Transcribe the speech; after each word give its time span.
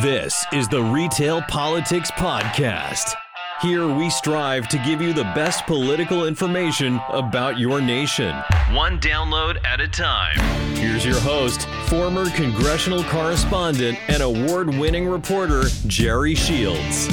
This 0.00 0.46
is 0.54 0.68
the 0.68 0.82
Retail 0.82 1.42
Politics 1.42 2.10
Podcast. 2.12 3.12
Here 3.60 3.86
we 3.86 4.08
strive 4.08 4.66
to 4.68 4.78
give 4.78 5.02
you 5.02 5.12
the 5.12 5.24
best 5.34 5.66
political 5.66 6.26
information 6.26 6.98
about 7.10 7.58
your 7.58 7.78
nation, 7.82 8.34
one 8.72 8.98
download 8.98 9.62
at 9.66 9.82
a 9.82 9.88
time. 9.88 10.38
Here's 10.76 11.04
your 11.04 11.20
host, 11.20 11.68
former 11.88 12.30
congressional 12.30 13.04
correspondent 13.04 13.98
and 14.08 14.22
award 14.22 14.70
winning 14.70 15.06
reporter, 15.06 15.64
Jerry 15.86 16.36
Shields. 16.36 17.08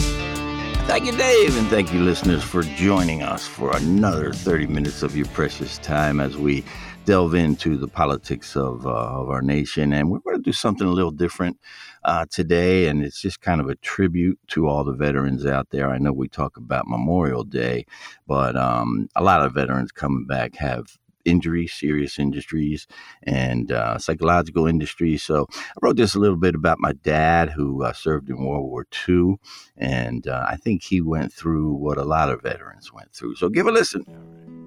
Thank 0.88 1.04
you, 1.04 1.11
Dave, 1.11 1.57
and 1.57 1.68
thank 1.68 1.91
you, 1.91 2.00
listeners, 2.00 2.46
for 2.46 2.64
joining 2.64 3.23
us 3.23 3.46
for 3.46 3.75
another 3.75 4.32
30 4.32 4.68
minutes 4.68 5.04
of 5.04 5.18
your 5.18 5.27
precious 5.27 5.80
time 5.80 6.21
as 6.21 6.38
we 6.38 6.64
delve 7.10 7.34
into 7.34 7.76
the 7.76 7.88
politics 7.88 8.55
of, 8.55 8.86
uh, 8.86 8.89
of 8.91 9.32
our 9.32 9.41
nation. 9.41 9.94
And 9.94 10.12
we're 10.12 10.20
going 10.20 10.36
to 10.36 10.44
do 10.44 10.54
something 10.54 10.86
a 10.86 10.91
little 10.91 11.09
different 11.09 11.58
uh, 12.04 12.28
today, 12.30 12.86
and 12.86 13.04
it's 13.04 13.20
just 13.20 13.41
kind 13.41 13.59
of 13.59 13.67
a 13.67 13.73
tribute 13.77 14.38
to 14.50 14.67
all 14.67 14.84
the 14.84 14.94
veterans 14.94 15.44
out 15.44 15.72
there. 15.72 15.90
I 15.90 15.98
know 15.98 16.14
we 16.14 16.27
talk 16.27 16.55
about 16.55 16.88
Memorial 16.88 17.44
Day, 17.44 17.88
but 18.27 18.55
um, 18.55 19.09
a 19.16 19.23
lot 19.23 19.44
of 19.44 19.55
veterans 19.55 19.91
coming 19.91 20.27
back 20.27 20.58
have 20.58 21.00
injuries, 21.26 21.73
serious 21.73 22.20
injuries, 22.20 22.86
and 23.23 23.72
uh, 23.72 23.98
psychological 23.98 24.67
injuries. 24.67 25.23
So 25.23 25.48
I 25.52 25.80
wrote 25.81 25.98
this 25.98 26.14
a 26.14 26.20
little 26.20 26.38
bit 26.38 26.53
about 26.53 26.78
my 26.78 26.94
dad 26.94 27.50
who 27.50 27.84
uh, 27.84 27.91
served 27.91 28.30
in 28.30 28.45
World 28.45 28.70
War 28.70 28.86
II, 29.09 29.38
and 29.76 30.28
uh, 30.28 30.45
I 30.48 30.58
think 30.58 30.84
he 30.84 31.02
went 31.02 31.34
through 31.34 31.73
what 31.73 31.98
a 31.98 32.05
lot 32.05 32.30
of 32.30 32.44
veterans 32.44 32.94
went 32.94 33.12
through. 33.12 33.34
So 33.38 33.50
give 33.50 33.66
a 33.66 33.72
listen. 33.72 34.59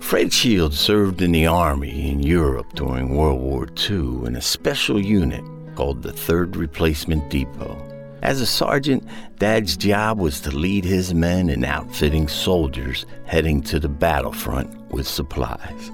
Fred 0.00 0.32
Shields 0.32 0.78
served 0.78 1.20
in 1.20 1.32
the 1.32 1.46
Army 1.46 2.10
in 2.10 2.22
Europe 2.22 2.72
during 2.74 3.16
World 3.16 3.40
War 3.40 3.66
II 3.90 4.26
in 4.26 4.36
a 4.36 4.40
special 4.40 5.00
unit 5.00 5.44
called 5.74 6.02
the 6.02 6.12
3rd 6.12 6.56
Replacement 6.56 7.28
Depot. 7.28 7.82
As 8.22 8.40
a 8.40 8.46
sergeant, 8.46 9.04
Dad's 9.38 9.76
job 9.76 10.18
was 10.18 10.40
to 10.40 10.50
lead 10.50 10.84
his 10.84 11.12
men 11.12 11.50
in 11.50 11.64
outfitting 11.64 12.28
soldiers 12.28 13.04
heading 13.24 13.60
to 13.62 13.80
the 13.80 13.88
battlefront 13.88 14.70
with 14.90 15.08
supplies. 15.08 15.90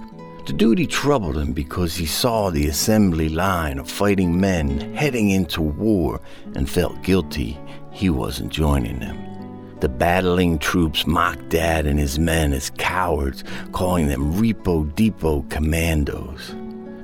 The 0.47 0.53
duty 0.53 0.87
troubled 0.87 1.39
him 1.39 1.53
because 1.53 1.95
he 1.95 2.07
saw 2.07 2.51
the 2.51 2.69
assembly 2.69 3.29
line 3.29 3.79
of 3.79 3.91
fighting 3.91 4.39
men 4.39 4.95
heading 4.95 5.31
into 5.31 5.63
war 5.63 6.21
and 6.55 6.69
felt 6.69 7.03
guilty 7.03 7.59
he 7.93 8.11
wasn't 8.11 8.53
joining 8.53 8.99
them. 8.99 9.32
The 9.83 9.89
battling 9.89 10.61
troops 10.61 11.09
mocked 11.09 11.49
Dad 11.49 11.89
and 11.89 11.99
his 11.99 12.17
men 12.17 12.53
as 12.53 12.71
cowards, 12.79 13.43
calling 13.73 14.07
them 14.07 14.33
Repo 14.35 14.95
Depot 14.95 15.43
commandos. 15.49 16.55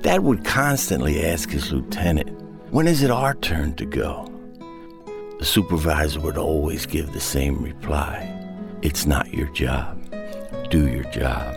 Dad 0.02 0.20
would 0.20 0.44
constantly 0.44 1.26
ask 1.26 1.50
his 1.50 1.72
lieutenant, 1.72 2.30
When 2.70 2.86
is 2.86 3.02
it 3.02 3.10
our 3.10 3.34
turn 3.34 3.74
to 3.74 3.84
go? 3.84 4.32
The 5.40 5.44
supervisor 5.44 6.20
would 6.20 6.38
always 6.38 6.86
give 6.86 7.12
the 7.12 7.18
same 7.18 7.60
reply 7.60 8.32
It's 8.82 9.06
not 9.06 9.34
your 9.34 9.48
job. 9.48 10.00
Do 10.70 10.86
your 10.88 11.10
job. 11.10 11.56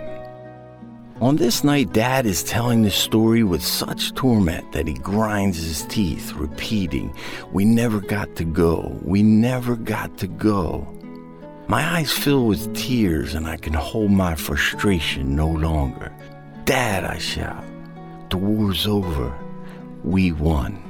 On 1.22 1.36
this 1.36 1.64
night, 1.64 1.94
Dad 1.94 2.26
is 2.26 2.42
telling 2.42 2.82
the 2.82 2.90
story 2.90 3.44
with 3.44 3.64
such 3.64 4.16
torment 4.16 4.72
that 4.72 4.88
he 4.88 4.96
grinds 4.96 5.60
his 5.60 5.84
teeth, 5.84 6.34
repeating, 6.34 7.16
We 7.52 7.64
never 7.64 8.00
got 8.00 8.36
to 8.38 8.44
go. 8.44 9.00
We 9.04 9.22
never 9.22 9.76
got 9.76 10.18
to 10.18 10.26
go. 10.26 10.98
My 11.72 12.00
eyes 12.00 12.12
fill 12.12 12.48
with 12.48 12.76
tears, 12.76 13.34
and 13.34 13.48
I 13.48 13.56
can 13.56 13.72
hold 13.72 14.12
my 14.12 14.36
frustration 14.36 15.38
no 15.38 15.48
longer. 15.48 16.12
Dad, 16.66 17.06
I 17.06 17.18
shout, 17.18 17.64
the 18.30 18.36
war's 18.36 18.86
over. 18.86 19.34
We 20.04 20.34
won. 20.34 20.84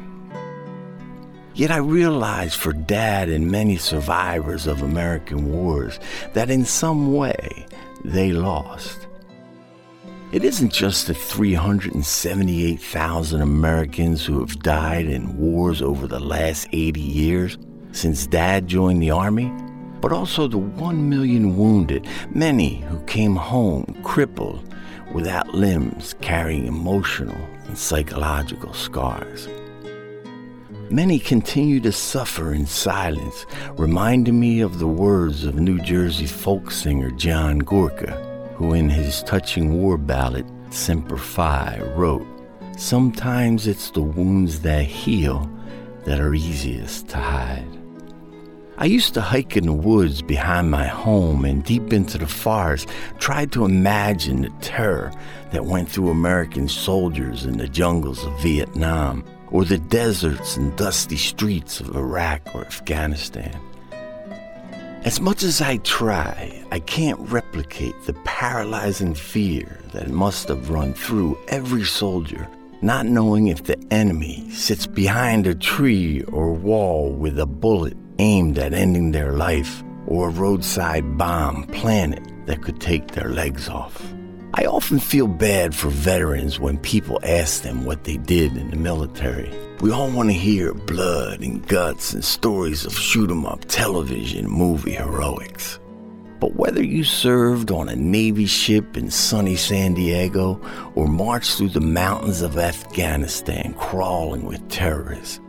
Yet 1.54 1.70
I 1.70 1.78
realize 1.78 2.56
for 2.56 2.74
Dad 2.74 3.30
and 3.30 3.52
many 3.52 3.78
survivors 3.78 4.66
of 4.66 4.82
American 4.82 5.52
wars 5.52 6.00
that 6.34 6.50
in 6.50 6.66
some 6.66 7.14
way 7.14 7.68
they 8.04 8.32
lost. 8.32 9.06
It 10.32 10.44
isn't 10.44 10.74
just 10.74 11.06
the 11.06 11.14
378,000 11.14 13.40
Americans 13.40 14.26
who 14.26 14.40
have 14.40 14.58
died 14.64 15.06
in 15.06 15.38
wars 15.38 15.84
over 15.84 16.08
the 16.08 16.20
last 16.20 16.68
80 16.74 17.00
years 17.00 17.60
since 17.92 18.26
Dad 18.26 18.66
joined 18.66 19.04
the 19.04 19.12
Army 19.12 19.54
but 20.02 20.12
also 20.12 20.48
the 20.48 20.58
one 20.58 21.10
million 21.10 21.56
wounded, 21.56 22.08
many 22.32 22.82
who 22.82 23.00
came 23.04 23.36
home 23.36 23.86
crippled, 24.04 24.68
without 25.14 25.54
limbs, 25.54 26.16
carrying 26.22 26.66
emotional 26.68 27.38
and 27.68 27.78
psychological 27.78 28.74
scars. 28.74 29.48
Many 30.90 31.20
continue 31.20 31.80
to 31.82 31.92
suffer 31.92 32.54
in 32.54 32.66
silence, 32.66 33.46
reminding 33.78 34.40
me 34.40 34.60
of 34.60 34.80
the 34.80 34.88
words 34.88 35.46
of 35.46 35.56
New 35.56 35.80
Jersey 35.80 36.26
folk 36.26 36.70
singer 36.70 37.12
John 37.12 37.60
Gorka, 37.60 38.12
who 38.56 38.74
in 38.74 38.90
his 38.90 39.24
touching 39.24 39.82
war 39.82 39.98
ballad, 39.98 40.46
Semper 40.70 41.18
Fi, 41.18 41.80
wrote, 41.96 42.28
Sometimes 42.78 43.68
it's 43.68 43.92
the 43.92 44.02
wounds 44.02 44.62
that 44.62 44.86
heal 44.86 45.50
that 46.06 46.20
are 46.20 46.34
easiest 46.34 47.08
to 47.10 47.18
hide. 47.18 47.81
I 48.82 48.86
used 48.86 49.14
to 49.14 49.22
hike 49.22 49.56
in 49.56 49.68
the 49.68 49.74
woods 49.74 50.24
behind 50.24 50.72
my 50.72 50.88
home 50.88 51.46
and 51.46 51.64
deep 51.64 51.94
into 51.94 52.18
the 52.18 52.26
forest, 52.26 52.90
tried 53.20 53.52
to 53.52 53.64
imagine 53.64 54.42
the 54.42 54.50
terror 54.60 55.12
that 55.52 55.66
went 55.66 55.88
through 55.88 56.10
American 56.10 56.68
soldiers 56.68 57.46
in 57.46 57.60
the 57.60 57.68
jungles 57.68 58.26
of 58.26 58.42
Vietnam 58.42 59.24
or 59.52 59.66
the 59.66 59.78
deserts 59.78 60.58
and 60.58 60.76
dusty 60.78 61.16
streets 61.16 61.80
of 61.80 61.96
Iraq 61.96 62.42
or 62.56 62.66
Afghanistan. 62.66 63.56
As 65.04 65.22
much 65.22 65.44
as 65.44 65.62
I 65.62 65.78
try, 65.78 66.66
I 66.72 66.80
can't 66.80 67.20
replicate 67.20 67.94
the 68.08 68.14
paralyzing 68.26 69.14
fear 69.14 69.80
that 69.94 70.10
must 70.10 70.48
have 70.48 70.72
run 70.72 70.96
through 70.96 71.38
every 71.50 71.84
soldier, 71.84 72.48
not 72.82 73.06
knowing 73.06 73.46
if 73.46 73.66
the 73.66 73.78
enemy 73.92 74.50
sits 74.50 74.88
behind 74.88 75.46
a 75.46 75.54
tree 75.54 76.24
or 76.24 76.52
wall 76.52 77.12
with 77.12 77.38
a 77.38 77.46
bullet 77.46 77.96
aimed 78.20 78.58
at 78.58 78.74
ending 78.74 79.12
their 79.12 79.34
life 79.34 79.84
or 80.08 80.28
a 80.28 80.32
roadside 80.32 81.18
bomb 81.18 81.66
planted 81.68 82.32
that 82.46 82.62
could 82.62 82.80
take 82.80 83.08
their 83.10 83.30
legs 83.30 83.70
off. 83.70 84.02
I 84.54 84.66
often 84.66 85.00
feel 85.00 85.28
bad 85.28 85.74
for 85.74 85.88
veterans 85.90 86.60
when 86.60 86.78
people 86.78 87.20
ask 87.24 87.64
them 87.64 87.86
what 87.86 88.04
they 88.04 88.18
did 88.18 88.58
in 88.58 88.70
the 88.70 88.76
military. 88.76 89.50
We 89.80 89.92
all 89.92 90.12
want 90.12 90.30
to 90.30 90.34
hear 90.34 90.74
blood 90.74 91.42
and 91.42 91.66
guts 91.68 92.14
and 92.14 92.24
stories 92.24 92.86
of 92.86 92.94
shoot 92.94 93.32
'em 93.32 93.46
up 93.46 93.64
television 93.66 94.50
movie 94.50 94.92
heroics. 94.92 95.80
But 96.42 96.56
whether 96.56 96.84
you 96.84 97.04
served 97.04 97.72
on 97.72 97.88
a 97.88 97.96
Navy 97.96 98.46
ship 98.46 98.98
in 98.98 99.10
sunny 99.10 99.56
San 99.56 99.94
Diego 99.94 100.60
or 100.96 101.08
marched 101.08 101.56
through 101.56 101.70
the 101.70 101.80
mountains 101.80 102.42
of 102.42 102.58
Afghanistan 102.58 103.74
crawling 103.78 104.46
with 104.46 104.68
terrorists, 104.68 105.40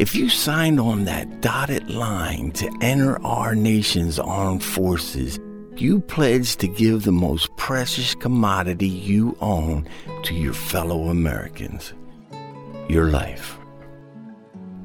if 0.00 0.14
you 0.14 0.30
signed 0.30 0.80
on 0.80 1.04
that 1.04 1.42
dotted 1.42 1.90
line 1.90 2.50
to 2.52 2.74
enter 2.80 3.22
our 3.22 3.54
nation's 3.54 4.18
armed 4.18 4.64
forces, 4.64 5.38
you 5.76 6.00
pledge 6.00 6.56
to 6.56 6.66
give 6.66 7.02
the 7.02 7.12
most 7.12 7.54
precious 7.58 8.14
commodity 8.14 8.88
you 8.88 9.36
own 9.42 9.86
to 10.22 10.34
your 10.34 10.54
fellow 10.54 11.08
Americans 11.08 11.92
your 12.88 13.10
life. 13.10 13.58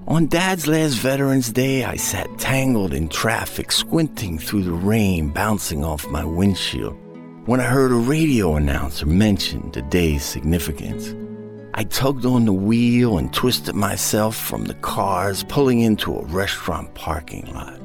On 0.06 0.28
Dad's 0.28 0.68
last 0.68 0.96
Veterans 0.96 1.50
Day, 1.50 1.86
I 1.86 1.96
sat 1.96 2.28
tangled 2.38 2.94
in 2.94 3.08
traffic, 3.08 3.72
squinting 3.72 4.38
through 4.38 4.64
the 4.64 4.74
rain 4.74 5.30
bouncing 5.30 5.86
off 5.86 6.06
my 6.10 6.26
windshield, 6.26 6.94
when 7.46 7.62
I 7.62 7.64
heard 7.64 7.94
a 7.94 7.96
radio 7.96 8.58
announcer 8.58 9.06
mention 9.06 9.72
the 9.72 9.82
day's 9.82 10.26
significance. 10.26 11.16
I 11.78 11.84
tugged 11.84 12.26
on 12.26 12.46
the 12.46 12.54
wheel 12.54 13.18
and 13.18 13.34
twisted 13.34 13.76
myself 13.76 14.38
from 14.38 14.64
the 14.64 14.76
cars, 14.76 15.44
pulling 15.44 15.82
into 15.82 16.16
a 16.16 16.24
restaurant 16.24 16.94
parking 16.94 17.54
lot. 17.54 17.78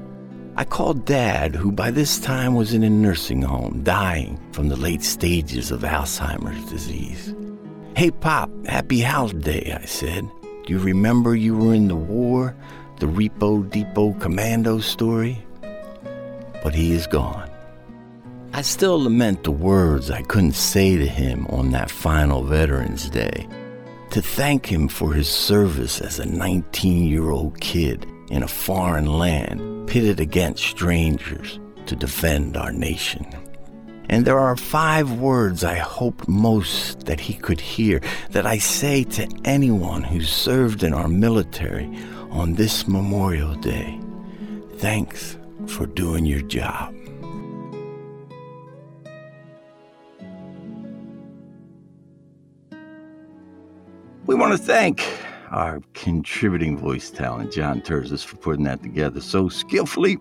I 0.54 0.64
called 0.64 1.04
Dad, 1.04 1.56
who 1.56 1.72
by 1.72 1.90
this 1.90 2.20
time 2.20 2.54
was 2.54 2.72
in 2.72 2.84
a 2.84 2.88
nursing 2.88 3.42
home, 3.42 3.80
dying 3.82 4.38
from 4.52 4.68
the 4.68 4.76
late 4.76 5.02
stages 5.02 5.72
of 5.72 5.80
Alzheimer's 5.80 6.70
disease. 6.70 7.34
Hey, 7.96 8.12
Pop, 8.12 8.48
happy 8.64 9.00
holiday, 9.00 9.72
I 9.72 9.86
said. 9.86 10.30
Do 10.42 10.72
you 10.72 10.78
remember 10.78 11.34
you 11.34 11.56
were 11.56 11.74
in 11.74 11.88
the 11.88 11.96
war, 11.96 12.54
the 13.00 13.06
Repo 13.06 13.68
Depot 13.68 14.12
Commando 14.20 14.78
story? 14.78 15.44
But 16.62 16.76
he 16.76 16.92
is 16.92 17.08
gone. 17.08 17.50
I 18.52 18.62
still 18.62 19.02
lament 19.02 19.42
the 19.42 19.50
words 19.50 20.12
I 20.12 20.22
couldn't 20.22 20.52
say 20.54 20.96
to 20.96 21.06
him 21.08 21.48
on 21.48 21.72
that 21.72 21.90
final 21.90 22.44
Veterans 22.44 23.10
Day 23.10 23.48
to 24.10 24.20
thank 24.20 24.66
him 24.66 24.88
for 24.88 25.12
his 25.12 25.28
service 25.28 26.00
as 26.00 26.18
a 26.18 26.26
19 26.26 27.06
year 27.06 27.30
old 27.30 27.60
kid 27.60 28.06
in 28.30 28.42
a 28.42 28.48
foreign 28.48 29.06
land 29.06 29.88
pitted 29.88 30.20
against 30.20 30.64
strangers 30.64 31.58
to 31.86 31.96
defend 31.96 32.56
our 32.56 32.72
nation. 32.72 33.26
And 34.08 34.24
there 34.24 34.40
are 34.40 34.56
five 34.56 35.12
words 35.12 35.62
I 35.62 35.76
hoped 35.76 36.26
most 36.28 37.06
that 37.06 37.20
he 37.20 37.34
could 37.34 37.60
hear 37.60 38.00
that 38.30 38.46
I 38.46 38.58
say 38.58 39.04
to 39.04 39.28
anyone 39.44 40.02
who 40.02 40.22
served 40.22 40.82
in 40.82 40.92
our 40.92 41.08
military 41.08 41.88
on 42.30 42.54
this 42.54 42.88
Memorial 42.88 43.54
Day. 43.54 44.00
Thanks 44.78 45.36
for 45.66 45.86
doing 45.86 46.26
your 46.26 46.42
job. 46.42 46.92
Want 54.40 54.52
to 54.52 54.58
thank 54.58 55.06
our 55.50 55.80
contributing 55.94 56.78
voice 56.78 57.10
talent, 57.10 57.52
John 57.52 57.80
Terzis, 57.80 58.24
for 58.24 58.36
putting 58.36 58.64
that 58.64 58.82
together 58.82 59.20
so 59.20 59.48
skillfully. 59.48 60.18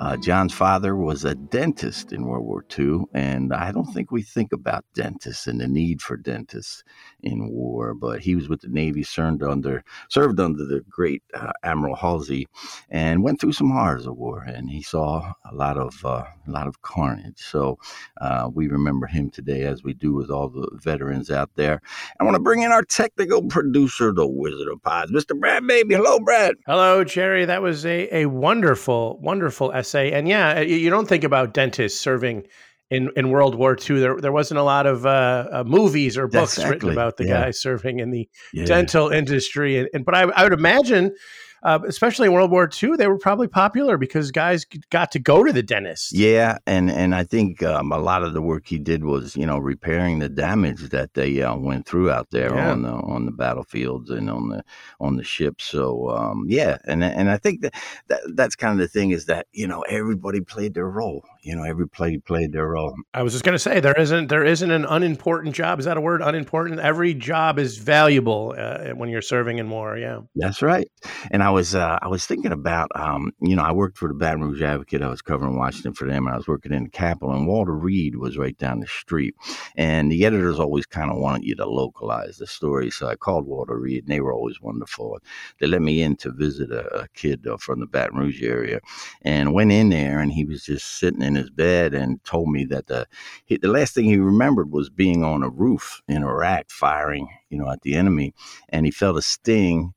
Uh, 0.00 0.16
John's 0.16 0.52
father 0.52 0.96
was 0.96 1.24
a 1.24 1.36
dentist 1.36 2.12
in 2.12 2.24
World 2.24 2.44
War 2.44 2.64
II, 2.76 3.04
and 3.14 3.54
I 3.54 3.70
don't 3.70 3.92
think 3.92 4.10
we 4.10 4.22
think 4.22 4.52
about 4.52 4.84
dentists 4.94 5.46
and 5.46 5.60
the 5.60 5.68
need 5.68 6.02
for 6.02 6.16
dentists 6.16 6.82
in 7.22 7.48
war, 7.48 7.94
but 7.94 8.20
he 8.20 8.34
was 8.34 8.48
with 8.48 8.60
the 8.62 8.68
Navy, 8.68 9.04
served 9.04 9.42
under 9.42 9.84
served 10.08 10.40
under 10.40 10.64
the 10.64 10.80
great 10.90 11.22
uh, 11.34 11.52
Admiral 11.62 11.94
Halsey, 11.94 12.48
and 12.90 13.22
went 13.22 13.40
through 13.40 13.52
some 13.52 13.70
horrors 13.70 14.06
of 14.06 14.16
war, 14.16 14.42
and 14.42 14.68
he 14.68 14.82
saw 14.82 15.32
a 15.50 15.54
lot 15.54 15.78
of 15.78 16.04
uh, 16.04 16.24
a 16.46 16.50
lot 16.50 16.66
of 16.66 16.82
carnage. 16.82 17.38
So 17.38 17.78
uh, 18.20 18.50
we 18.52 18.66
remember 18.66 19.06
him 19.06 19.30
today, 19.30 19.62
as 19.62 19.84
we 19.84 19.94
do 19.94 20.12
with 20.12 20.30
all 20.30 20.48
the 20.48 20.68
veterans 20.82 21.30
out 21.30 21.50
there. 21.54 21.80
I 22.18 22.24
want 22.24 22.34
to 22.34 22.42
bring 22.42 22.62
in 22.62 22.72
our 22.72 22.82
technical 22.82 23.42
producer, 23.46 24.12
the 24.12 24.26
Wizard 24.26 24.71
Pods, 24.78 25.12
Mr. 25.12 25.38
Brad 25.38 25.66
Baby. 25.66 25.94
Hello, 25.94 26.18
Brad. 26.20 26.54
Hello, 26.66 27.04
Jerry. 27.04 27.44
That 27.44 27.62
was 27.62 27.84
a 27.86 28.08
a 28.22 28.26
wonderful, 28.26 29.18
wonderful 29.20 29.72
essay, 29.72 30.12
and 30.12 30.28
yeah, 30.28 30.60
you 30.60 30.90
don't 30.90 31.08
think 31.08 31.24
about 31.24 31.54
dentists 31.54 32.00
serving 32.00 32.44
in, 32.92 33.10
in 33.16 33.30
World 33.30 33.54
War 33.54 33.74
II, 33.74 34.00
there 34.00 34.20
there 34.20 34.32
wasn't 34.32 34.58
a 34.58 34.62
lot 34.62 34.86
of 34.86 35.06
uh, 35.06 35.48
uh, 35.50 35.64
movies 35.64 36.18
or 36.18 36.28
books 36.28 36.58
exactly. 36.58 36.74
written 36.74 36.90
about 36.90 37.16
the 37.16 37.24
yeah. 37.24 37.44
guys 37.44 37.60
serving 37.60 38.00
in 38.00 38.10
the 38.10 38.28
yeah. 38.52 38.66
dental 38.66 39.08
industry, 39.08 39.78
and, 39.78 39.88
and 39.94 40.04
but 40.04 40.14
I, 40.14 40.24
I 40.24 40.42
would 40.44 40.52
imagine 40.52 41.14
uh, 41.62 41.78
especially 41.86 42.26
in 42.26 42.32
World 42.32 42.50
War 42.50 42.68
II, 42.82 42.96
they 42.96 43.06
were 43.06 43.18
probably 43.18 43.48
popular 43.48 43.96
because 43.96 44.30
guys 44.30 44.64
got 44.90 45.12
to 45.12 45.18
go 45.18 45.44
to 45.44 45.52
the 45.52 45.62
dentist. 45.62 46.12
Yeah, 46.12 46.58
and 46.66 46.90
and 46.90 47.14
I 47.14 47.24
think 47.24 47.62
um, 47.62 47.92
a 47.92 47.98
lot 47.98 48.22
of 48.22 48.32
the 48.32 48.42
work 48.42 48.66
he 48.66 48.78
did 48.78 49.04
was 49.04 49.36
you 49.36 49.46
know 49.46 49.58
repairing 49.58 50.18
the 50.18 50.28
damage 50.28 50.88
that 50.90 51.14
they 51.14 51.42
uh, 51.42 51.56
went 51.56 51.86
through 51.86 52.10
out 52.10 52.30
there 52.30 52.54
yeah. 52.54 52.72
on 52.72 52.82
the 52.82 52.90
on 52.90 53.26
the 53.26 53.32
battlefields 53.32 54.10
and 54.10 54.28
on 54.28 54.48
the 54.48 54.64
on 55.00 55.16
the 55.16 55.24
ships. 55.24 55.64
So 55.64 56.10
um, 56.10 56.46
yeah, 56.48 56.78
and 56.84 57.04
and 57.04 57.30
I 57.30 57.36
think 57.36 57.62
that, 57.62 57.74
that 58.08 58.20
that's 58.34 58.56
kind 58.56 58.72
of 58.72 58.78
the 58.78 58.88
thing 58.88 59.10
is 59.10 59.26
that 59.26 59.46
you 59.52 59.66
know 59.66 59.82
everybody 59.82 60.40
played 60.40 60.74
their 60.74 60.88
role. 60.88 61.24
You 61.42 61.56
know, 61.56 61.64
every 61.64 61.88
play 61.88 62.18
played 62.18 62.52
their 62.52 62.68
role. 62.68 62.94
I 63.14 63.24
was 63.24 63.32
just 63.32 63.44
going 63.44 63.54
to 63.54 63.58
say 63.58 63.80
there 63.80 63.98
isn't 63.98 64.28
there 64.28 64.44
isn't 64.44 64.70
an 64.70 64.84
unimportant 64.84 65.56
job. 65.56 65.80
Is 65.80 65.86
that 65.86 65.96
a 65.96 66.00
word? 66.00 66.22
Unimportant. 66.22 66.78
Every 66.78 67.14
job 67.14 67.58
is 67.58 67.78
valuable 67.78 68.54
uh, 68.56 68.90
when 68.90 69.08
you're 69.08 69.22
serving 69.22 69.58
in 69.58 69.68
war. 69.68 69.98
Yeah, 69.98 70.20
that's 70.36 70.62
right. 70.62 70.86
And 71.32 71.42
I 71.42 71.50
was 71.50 71.74
uh, 71.74 71.98
I 72.00 72.06
was 72.06 72.26
thinking 72.26 72.52
about 72.52 72.90
um, 72.94 73.32
you 73.40 73.56
know 73.56 73.64
I 73.64 73.72
worked 73.72 73.98
for 73.98 74.06
the 74.06 74.14
Baton 74.14 74.42
Rouge 74.42 74.62
Advocate. 74.62 75.02
I 75.02 75.08
was 75.08 75.20
covering 75.20 75.56
Washington 75.56 75.94
for 75.94 76.06
them, 76.06 76.26
and 76.26 76.34
I 76.34 76.36
was 76.36 76.46
working 76.46 76.72
in 76.72 76.84
the 76.84 76.90
Capitol. 76.90 77.34
And 77.34 77.48
Walter 77.48 77.74
Reed 77.74 78.16
was 78.16 78.38
right 78.38 78.56
down 78.56 78.78
the 78.78 78.86
street, 78.86 79.34
and 79.76 80.12
the 80.12 80.24
editors 80.24 80.60
always 80.60 80.86
kind 80.86 81.10
of 81.10 81.18
wanted 81.18 81.44
you 81.44 81.56
to 81.56 81.66
localize 81.66 82.36
the 82.36 82.46
story. 82.46 82.90
So 82.90 83.08
I 83.08 83.16
called 83.16 83.48
Walter 83.48 83.80
Reed, 83.80 84.04
and 84.04 84.12
they 84.12 84.20
were 84.20 84.32
always 84.32 84.60
wonderful. 84.60 85.18
They 85.58 85.66
let 85.66 85.82
me 85.82 86.02
in 86.02 86.14
to 86.16 86.30
visit 86.30 86.70
a, 86.70 86.86
a 87.00 87.08
kid 87.14 87.48
uh, 87.48 87.56
from 87.56 87.80
the 87.80 87.86
Baton 87.86 88.20
Rouge 88.20 88.44
area, 88.44 88.78
and 89.22 89.52
went 89.52 89.72
in 89.72 89.88
there, 89.88 90.20
and 90.20 90.30
he 90.30 90.44
was 90.44 90.62
just 90.64 91.00
sitting 91.00 91.22
in 91.22 91.31
his 91.34 91.50
bed 91.50 91.94
and 91.94 92.22
told 92.24 92.48
me 92.50 92.64
that 92.66 92.86
the 92.86 93.06
he, 93.44 93.56
the 93.56 93.68
last 93.68 93.94
thing 93.94 94.04
he 94.04 94.16
remembered 94.18 94.70
was 94.70 94.90
being 94.90 95.22
on 95.24 95.42
a 95.42 95.48
roof 95.48 96.02
in 96.08 96.22
Iraq 96.22 96.70
firing, 96.70 97.28
you 97.50 97.58
know, 97.58 97.70
at 97.70 97.82
the 97.82 97.94
enemy, 97.94 98.34
and 98.68 98.86
he 98.86 98.92
felt 98.92 99.18
a 99.18 99.22
sting 99.22 99.94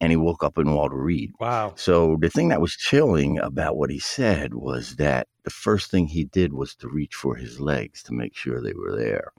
and 0.00 0.12
he 0.12 0.16
woke 0.16 0.44
up 0.44 0.58
in 0.58 0.74
Walter 0.74 0.96
Reed. 0.96 1.32
Wow. 1.40 1.72
So 1.76 2.16
the 2.20 2.28
thing 2.28 2.48
that 2.48 2.60
was 2.60 2.76
chilling 2.76 3.38
about 3.38 3.76
what 3.76 3.90
he 3.90 3.98
said 3.98 4.54
was 4.54 4.96
that 4.96 5.26
the 5.44 5.50
first 5.50 5.90
thing 5.90 6.06
he 6.06 6.24
did 6.24 6.52
was 6.52 6.74
to 6.76 6.88
reach 6.88 7.14
for 7.14 7.34
his 7.34 7.60
legs 7.60 8.02
to 8.04 8.12
make 8.12 8.34
sure 8.34 8.60
they 8.60 8.74
were 8.74 8.94
there, 8.96 9.32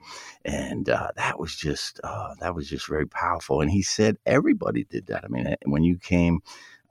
and 0.45 0.89
uh, 0.89 1.11
that 1.15 1.39
was 1.39 1.55
just 1.55 1.99
uh, 2.03 2.33
that 2.39 2.55
was 2.55 2.69
just 2.69 2.87
very 2.87 3.07
powerful. 3.07 3.61
And 3.61 3.69
he 3.69 3.81
said 3.81 4.17
everybody 4.25 4.85
did 4.85 5.07
that. 5.07 5.25
I 5.25 5.27
mean, 5.27 5.47
eh, 5.47 5.55
when 5.65 5.83
you 5.83 5.97
came. 5.97 6.39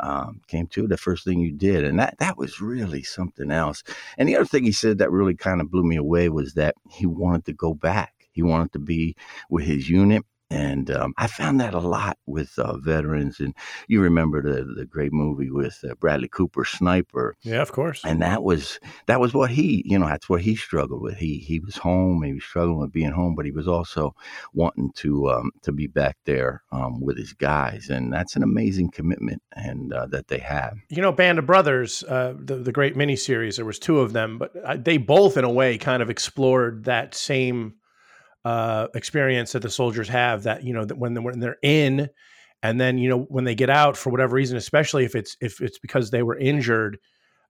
Um, 0.01 0.43
came 0.47 0.67
to 0.69 0.87
the 0.87 0.99
first 0.99 1.25
thing 1.25 1.41
you 1.41 1.53
did, 1.53 1.85
and 1.85 1.99
that 1.99 2.19
that 2.19 2.37
was 2.37 2.61
really 2.61 3.03
something 3.03 3.51
else. 3.51 3.83
And 4.19 4.29
the 4.29 4.37
other 4.37 4.45
thing 4.45 4.65
he 4.65 4.73
said 4.73 4.99
that 4.99 5.11
really 5.11 5.35
kind 5.35 5.61
of 5.61 5.71
blew 5.71 5.85
me 5.85 5.97
away 5.97 6.29
was 6.29 6.55
that 6.55 6.75
he 6.91 7.07
wanted 7.07 7.47
to 7.47 7.55
go 7.55 7.73
back. 7.73 8.13
He 8.33 8.43
wanted 8.43 8.73
to 8.75 8.79
be 8.79 9.17
with 9.49 9.65
his 9.65 9.89
unit 9.89 10.25
and 10.51 10.91
um, 10.91 11.13
I 11.17 11.27
found 11.27 11.61
that 11.61 11.75
a 11.75 11.81
lot 11.81 12.19
with 12.27 12.59
uh, 12.59 12.77
veterans. 12.77 13.41
And 13.41 13.55
you 13.89 14.01
remember 14.01 14.43
the 14.43 14.65
the 14.65 14.85
great 14.85 15.13
movie 15.13 15.51
with 15.51 15.85
uh, 15.89 15.95
Bradley 15.97 16.29
Cooper, 16.29 16.65
Sniper. 16.65 17.37
Yeah, 17.43 17.63
of 17.63 17.73
course. 17.73 18.03
And 18.05 18.23
that 18.23 18.43
was 18.43 18.79
that 19.07 19.21
was 19.21 19.35
what 19.35 19.51
he, 19.51 19.83
you 19.87 19.99
know, 19.99 20.07
that's 20.07 20.29
what 20.29 20.43
he 20.43 20.55
struggled 20.55 21.03
with. 21.03 21.17
He 21.17 21.39
he 21.39 21.61
was 21.61 21.77
home, 21.77 22.23
he 22.23 22.35
was 22.35 22.45
struggling 22.45 22.79
with 22.79 22.93
being 22.93 23.13
home, 23.13 23.35
but 23.35 23.45
he 23.45 23.51
was 23.51 23.67
also 23.67 24.15
wanting 24.53 24.93
to 24.97 25.31
um, 25.31 25.51
to 25.63 25.73
be 25.73 25.87
back 25.87 26.17
there 26.25 26.63
um, 26.71 27.01
with 27.01 27.19
his 27.19 27.33
guys, 27.33 27.89
and 27.91 28.13
that's 28.13 28.37
an 28.37 28.43
amazing 28.43 28.91
commitment 28.91 29.43
and 29.53 29.93
uh, 29.93 30.07
that 30.07 30.29
they 30.29 30.39
have. 30.39 30.77
You 30.89 31.03
know, 31.03 31.13
Band 31.13 31.39
of 31.39 31.47
Brothers, 31.47 32.05
uh, 32.05 32.35
the 32.39 32.57
the 32.57 32.73
great 32.73 32.95
miniseries. 32.95 33.57
There 33.57 33.65
was 33.65 33.79
two 33.79 34.01
of 34.01 34.13
them, 34.13 34.39
but 34.39 34.53
uh, 34.65 34.77
they 34.79 34.97
both, 34.97 35.37
in 35.37 35.45
a 35.45 35.51
way, 35.51 35.77
kind 35.79 36.03
of 36.03 36.11
explored 36.11 36.85
that 36.85 37.15
same 37.15 37.75
uh, 38.47 38.87
experience 38.95 39.51
that 39.51 39.63
the 39.63 39.69
soldiers 39.69 40.09
have 40.09 40.45
that 40.45 40.63
you 40.63 40.73
know 40.73 40.85
that 40.85 40.97
when 40.97 41.15
they're, 41.15 41.23
when 41.23 41.41
they're 41.41 41.59
in 41.63 42.09
and 42.63 42.81
then 42.81 42.97
you 42.97 43.09
know 43.09 43.23
when 43.23 43.43
they 43.43 43.57
get 43.57 43.69
out 43.69 43.97
for 43.97 44.11
whatever 44.11 44.37
reason 44.37 44.57
especially 44.57 45.05
if 45.05 45.17
it's 45.17 45.37
if 45.41 45.61
it's 45.61 45.81
because 45.81 46.13
they 46.13 46.23
were 46.23 46.39
injured 46.39 46.97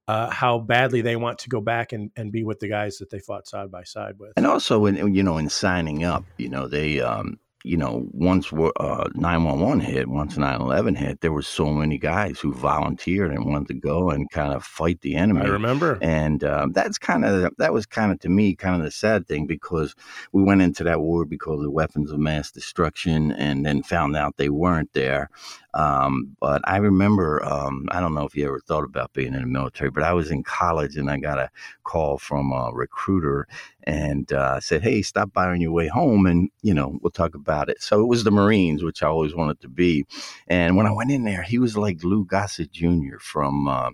uh, 0.09 0.31
how 0.31 0.59
badly 0.59 1.03
they 1.03 1.17
want 1.17 1.39
to 1.39 1.51
go 1.51 1.61
back 1.61 1.93
and, 1.93 2.11
and 2.17 2.33
be 2.33 2.45
with 2.45 2.61
the 2.61 2.69
guys 2.69 2.97
that 2.97 3.11
they 3.11 3.19
fought 3.19 3.47
side 3.47 3.71
by 3.71 3.83
side 3.83 4.15
with. 4.19 4.33
And 4.37 4.47
also 4.47 4.79
when 4.79 5.15
you 5.15 5.23
know 5.23 5.37
in 5.37 5.51
signing 5.51 6.03
up 6.03 6.25
you 6.39 6.49
know 6.49 6.67
they 6.67 7.03
um 7.03 7.39
you 7.67 7.77
know, 7.77 8.07
once 8.13 8.53
uh, 8.53 9.09
911 9.15 9.81
hit, 9.81 10.07
once 10.07 10.37
9/11 10.37 10.97
hit, 10.97 11.21
there 11.21 11.33
were 11.33 11.43
so 11.43 11.73
many 11.73 11.99
guys 11.99 12.39
who 12.39 12.53
volunteered 12.53 13.33
and 13.33 13.45
wanted 13.45 13.67
to 13.67 13.75
go 13.75 14.11
and 14.11 14.31
kind 14.31 14.55
of 14.55 14.63
fight 14.63 15.01
the 15.01 15.17
enemy. 15.17 15.41
I 15.41 15.47
remember, 15.47 15.99
and 16.01 16.45
um, 16.45 16.73
that's 16.73 16.97
kind 16.97 17.25
of 17.25 17.53
that 17.59 17.73
was 17.73 17.85
kind 17.85 18.13
of 18.13 18.21
to 18.21 18.29
me 18.29 18.55
kind 18.55 18.77
of 18.77 18.83
the 18.83 18.93
sad 18.93 19.27
thing 19.27 19.49
because 19.49 19.97
we 20.31 20.45
went 20.45 20.63
into 20.63 20.85
that 20.85 21.01
war 21.01 21.25
because 21.25 21.65
of 21.65 21.73
weapons 21.73 22.13
of 22.13 22.21
mass 22.21 22.53
destruction, 22.53 23.33
and 23.33 23.67
then 23.67 23.83
found 23.83 24.15
out 24.15 24.37
they 24.37 24.49
weren't 24.49 24.93
there. 24.93 25.29
Um, 25.77 26.35
but 26.41 26.63
I 26.65 26.79
remember, 26.79 27.45
um, 27.45 27.87
I 27.91 28.01
don't 28.01 28.15
know 28.15 28.25
if 28.25 28.35
you 28.35 28.47
ever 28.47 28.61
thought 28.61 28.85
about 28.85 29.13
being 29.13 29.35
in 29.35 29.43
the 29.43 29.47
military, 29.47 29.91
but 29.91 30.03
I 30.03 30.15
was 30.15 30.31
in 30.31 30.43
college 30.43 30.97
and 30.97 31.11
I 31.11 31.19
got 31.19 31.39
a 31.39 31.51
call 31.85 32.17
from 32.17 32.51
a 32.51 32.71
recruiter 32.73 33.47
and 33.87 34.33
uh, 34.33 34.59
said, 34.59 34.83
"Hey, 34.83 35.03
stop 35.03 35.33
by 35.33 35.47
on 35.47 35.61
your 35.61 35.73
way 35.73 35.87
home, 35.87 36.27
and 36.27 36.51
you 36.63 36.75
know 36.75 36.99
we'll 37.01 37.11
talk 37.11 37.35
about 37.35 37.69
it." 37.69 37.81
So 37.83 38.01
it 38.01 38.07
was 38.07 38.25
the 38.25 38.31
Marines, 38.31 38.83
which 38.83 39.03
I 39.03 39.07
always 39.07 39.35
wanted 39.35 39.61
to 39.61 39.69
be. 39.69 40.05
And 40.49 40.77
when 40.77 40.87
I 40.87 40.93
went 40.93 41.13
in 41.13 41.25
there, 41.25 41.43
he 41.43 41.59
was 41.59 41.77
like 41.77 42.03
Lou 42.03 42.25
Gossett 42.25 42.73
Jr. 42.73 43.19
from 43.21 43.69
uh, 43.69 43.91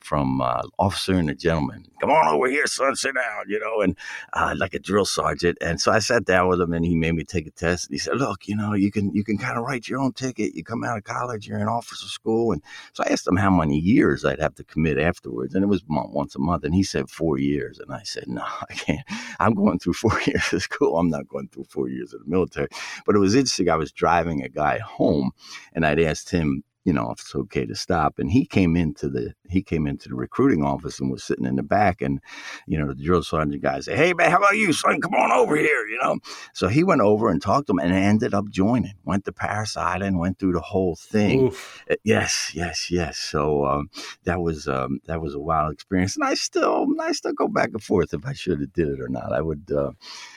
from 0.00 0.40
uh, 0.40 0.62
Officer 0.78 1.14
and 1.14 1.30
a 1.30 1.34
Gentleman. 1.34 1.86
Come 2.00 2.10
on 2.10 2.28
over 2.28 2.48
here, 2.48 2.66
son, 2.66 2.96
sit 2.96 3.14
down, 3.14 3.44
you 3.48 3.60
know, 3.60 3.80
and 3.80 3.96
uh, 4.32 4.54
like 4.56 4.74
a 4.74 4.78
drill 4.78 5.04
sergeant. 5.04 5.58
And 5.60 5.80
so 5.80 5.92
I 5.92 6.00
sat 6.00 6.24
down 6.24 6.48
with 6.48 6.60
him, 6.60 6.72
and 6.72 6.84
he 6.84 6.94
made 6.94 7.14
me 7.14 7.24
take 7.24 7.46
a 7.46 7.50
test. 7.50 7.88
And 7.88 7.94
he 7.94 7.98
said, 7.98 8.16
"Look, 8.16 8.48
you 8.48 8.56
know, 8.56 8.74
you 8.74 8.90
can 8.90 9.14
you 9.14 9.22
can 9.22 9.38
kind 9.38 9.56
of 9.56 9.64
write 9.64 9.88
your 9.88 10.00
own 10.00 10.12
ticket. 10.12 10.54
You 10.54 10.64
come 10.64 10.82
out 10.82 10.98
of 10.98 11.04
college, 11.04 11.25
you're 11.46 11.58
in 11.58 11.68
officer 11.68 12.06
school." 12.06 12.52
And 12.52 12.62
so 12.92 13.04
I 13.04 13.12
asked 13.12 13.26
him 13.26 13.36
how 13.36 13.50
many 13.50 13.78
years 13.78 14.24
I'd 14.24 14.40
have 14.40 14.54
to 14.56 14.64
commit 14.64 14.98
afterwards, 14.98 15.54
and 15.54 15.62
it 15.64 15.68
was 15.68 15.82
once 15.88 16.34
a 16.34 16.38
month. 16.38 16.64
And 16.64 16.74
he 16.74 16.82
said 16.82 17.10
four 17.10 17.38
years, 17.38 17.78
and 17.78 17.92
I 17.92 18.02
said, 18.04 18.24
"No, 18.28 18.42
I 18.70 18.74
can't. 18.74 19.06
I'm 19.40 19.54
going 19.54 19.78
through 19.78 19.92
four 20.04 20.20
years 20.26 20.52
of 20.52 20.62
school. 20.62 20.98
I'm 20.98 21.10
not 21.10 21.28
going 21.28 21.48
through 21.48 21.64
four 21.64 21.88
years 21.88 22.12
of 22.12 22.20
the 22.20 22.30
military." 22.30 22.68
But 23.04 23.16
it 23.16 23.20
was 23.20 23.34
interesting. 23.34 23.68
I 23.70 23.76
was 23.76 23.92
driving 23.92 24.42
a 24.42 24.48
guy 24.48 24.78
home, 24.78 25.32
and 25.72 25.86
I'd 25.86 26.00
asked 26.00 26.30
him 26.30 26.62
you 26.86 26.92
know, 26.92 27.10
if 27.10 27.18
it's 27.20 27.34
okay 27.34 27.66
to 27.66 27.74
stop. 27.74 28.20
And 28.20 28.30
he 28.30 28.46
came 28.46 28.76
into 28.76 29.08
the 29.08 29.34
he 29.48 29.60
came 29.60 29.88
into 29.88 30.08
the 30.08 30.14
recruiting 30.14 30.62
office 30.62 31.00
and 31.00 31.10
was 31.10 31.24
sitting 31.24 31.44
in 31.44 31.56
the 31.56 31.64
back. 31.64 32.00
And, 32.00 32.20
you 32.68 32.78
know, 32.78 32.86
the 32.86 32.94
drill 32.94 33.24
sergeant 33.24 33.60
guy 33.60 33.80
said, 33.80 33.98
Hey 33.98 34.14
man, 34.14 34.30
how 34.30 34.38
about 34.38 34.56
you, 34.56 34.72
son? 34.72 35.00
Come 35.00 35.14
on 35.14 35.32
over 35.32 35.56
here, 35.56 35.86
you 35.88 35.98
know. 36.00 36.18
So 36.54 36.68
he 36.68 36.84
went 36.84 37.00
over 37.00 37.28
and 37.28 37.42
talked 37.42 37.66
to 37.66 37.72
him 37.72 37.80
and 37.80 37.92
ended 37.92 38.34
up 38.34 38.48
joining. 38.50 38.94
Went 39.04 39.24
to 39.24 39.32
Parris 39.32 39.76
Island, 39.76 40.20
went 40.20 40.38
through 40.38 40.52
the 40.52 40.60
whole 40.60 40.94
thing. 40.94 41.48
Oof. 41.48 41.82
Uh, 41.90 41.96
yes, 42.04 42.52
yes, 42.54 42.88
yes. 42.88 43.18
So 43.18 43.66
um, 43.66 43.90
that 44.22 44.40
was 44.40 44.68
um, 44.68 45.00
that 45.06 45.20
was 45.20 45.34
a 45.34 45.40
wild 45.40 45.72
experience. 45.72 46.14
And 46.16 46.24
I 46.24 46.34
still 46.34 46.86
I 47.00 47.10
still 47.10 47.32
go 47.32 47.48
back 47.48 47.70
and 47.72 47.82
forth 47.82 48.14
if 48.14 48.24
I 48.24 48.32
should 48.32 48.60
have 48.60 48.72
did 48.72 48.88
it 48.88 49.00
or 49.00 49.08
not. 49.08 49.32
I 49.32 49.40
would 49.40 49.72
uh, 49.72 49.90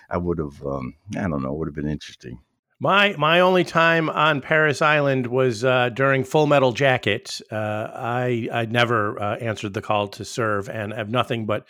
I 0.09 0.17
would 0.17 0.39
have 0.39 0.65
um, 0.65 0.95
I 1.15 1.27
don't 1.27 1.43
know, 1.43 1.53
would 1.53 1.67
have 1.67 1.75
been 1.75 1.87
interesting. 1.87 2.39
My 2.81 3.13
my 3.17 3.41
only 3.41 3.65
time 3.65 4.09
on 4.09 4.39
Parris 4.39 4.81
Island 4.81 5.27
was 5.27 5.65
uh, 5.65 5.89
during 5.89 6.23
Full 6.23 6.47
Metal 6.47 6.71
Jacket. 6.71 7.41
Uh, 7.51 7.89
I 7.93 8.47
I 8.53 8.65
never 8.65 9.21
uh, 9.21 9.35
answered 9.35 9.73
the 9.73 9.81
call 9.81 10.07
to 10.07 10.23
serve, 10.23 10.69
and 10.69 10.93
have 10.93 11.09
nothing 11.09 11.45
but 11.45 11.67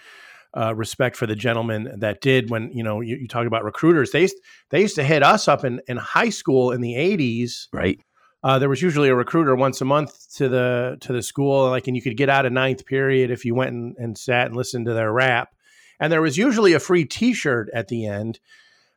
uh, 0.55 0.75
respect 0.75 1.15
for 1.15 1.25
the 1.25 1.35
gentleman 1.35 1.99
that 1.99 2.21
did. 2.21 2.51
When 2.51 2.71
you 2.71 2.83
know 2.83 3.01
you, 3.01 3.15
you 3.15 3.27
talk 3.27 3.47
about 3.47 3.63
recruiters, 3.63 4.11
they 4.11 4.21
used, 4.21 4.37
they 4.69 4.81
used 4.81 4.95
to 4.95 5.03
hit 5.03 5.23
us 5.23 5.47
up 5.47 5.65
in, 5.65 5.81
in 5.87 5.97
high 5.97 6.29
school 6.29 6.71
in 6.71 6.81
the 6.81 6.95
eighties, 6.95 7.69
right? 7.73 7.99
uh, 8.43 8.59
there 8.59 8.69
was 8.69 8.81
usually 8.81 9.09
a 9.09 9.15
recruiter 9.15 9.55
once 9.55 9.81
a 9.81 9.85
month 9.85 10.33
to 10.35 10.47
the 10.47 10.97
to 11.01 11.13
the 11.13 11.21
school, 11.21 11.69
like, 11.69 11.87
and 11.87 11.95
you 11.95 12.01
could 12.01 12.17
get 12.17 12.29
out 12.29 12.45
of 12.45 12.53
ninth 12.53 12.85
period 12.85 13.31
if 13.31 13.43
you 13.43 13.53
went 13.53 13.71
and, 13.71 13.95
and 13.97 14.17
sat 14.17 14.47
and 14.47 14.55
listened 14.55 14.85
to 14.85 14.93
their 14.93 15.11
rap. 15.11 15.53
And 15.99 16.11
there 16.11 16.21
was 16.21 16.37
usually 16.37 16.73
a 16.73 16.79
free 16.79 17.03
T-shirt 17.03 17.69
at 17.73 17.89
the 17.89 18.05
end. 18.05 18.39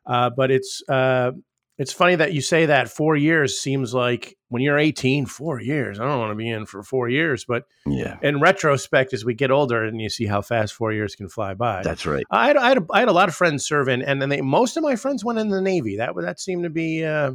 Uh, 0.06 0.30
but 0.30 0.50
it's 0.50 0.82
uh, 0.88 1.32
it's 1.78 1.92
funny 1.92 2.14
that 2.16 2.32
you 2.32 2.40
say 2.40 2.66
that. 2.66 2.88
Four 2.90 3.16
years 3.16 3.58
seems 3.60 3.94
like 3.94 4.36
when 4.48 4.62
you're 4.62 4.78
18, 4.78 5.26
four 5.26 5.60
years. 5.60 5.98
I 5.98 6.04
don't 6.04 6.18
want 6.18 6.30
to 6.32 6.36
be 6.36 6.48
in 6.48 6.66
for 6.66 6.82
four 6.82 7.08
years, 7.08 7.44
but 7.46 7.64
Yeah. 7.86 8.18
in 8.22 8.40
retrospect, 8.40 9.14
as 9.14 9.24
we 9.24 9.34
get 9.34 9.50
older, 9.50 9.82
and 9.84 10.00
you 10.00 10.10
see 10.10 10.26
how 10.26 10.42
fast 10.42 10.74
four 10.74 10.92
years 10.92 11.14
can 11.16 11.28
fly 11.28 11.54
by. 11.54 11.82
That's 11.82 12.04
right. 12.06 12.24
I 12.30 12.48
had, 12.48 12.56
I 12.56 12.68
had, 12.68 12.78
a, 12.78 12.86
I 12.90 12.98
had 13.00 13.08
a 13.08 13.12
lot 13.12 13.28
of 13.28 13.34
friends 13.34 13.64
serving, 13.66 14.02
and 14.02 14.20
then 14.20 14.28
they, 14.28 14.40
most 14.42 14.76
of 14.76 14.82
my 14.82 14.96
friends 14.96 15.24
went 15.24 15.38
in 15.38 15.48
the 15.48 15.62
Navy. 15.62 15.96
That 15.96 16.12
that 16.16 16.38
seemed 16.40 16.64
to 16.64 16.70
be, 16.70 17.04
uh, 17.04 17.32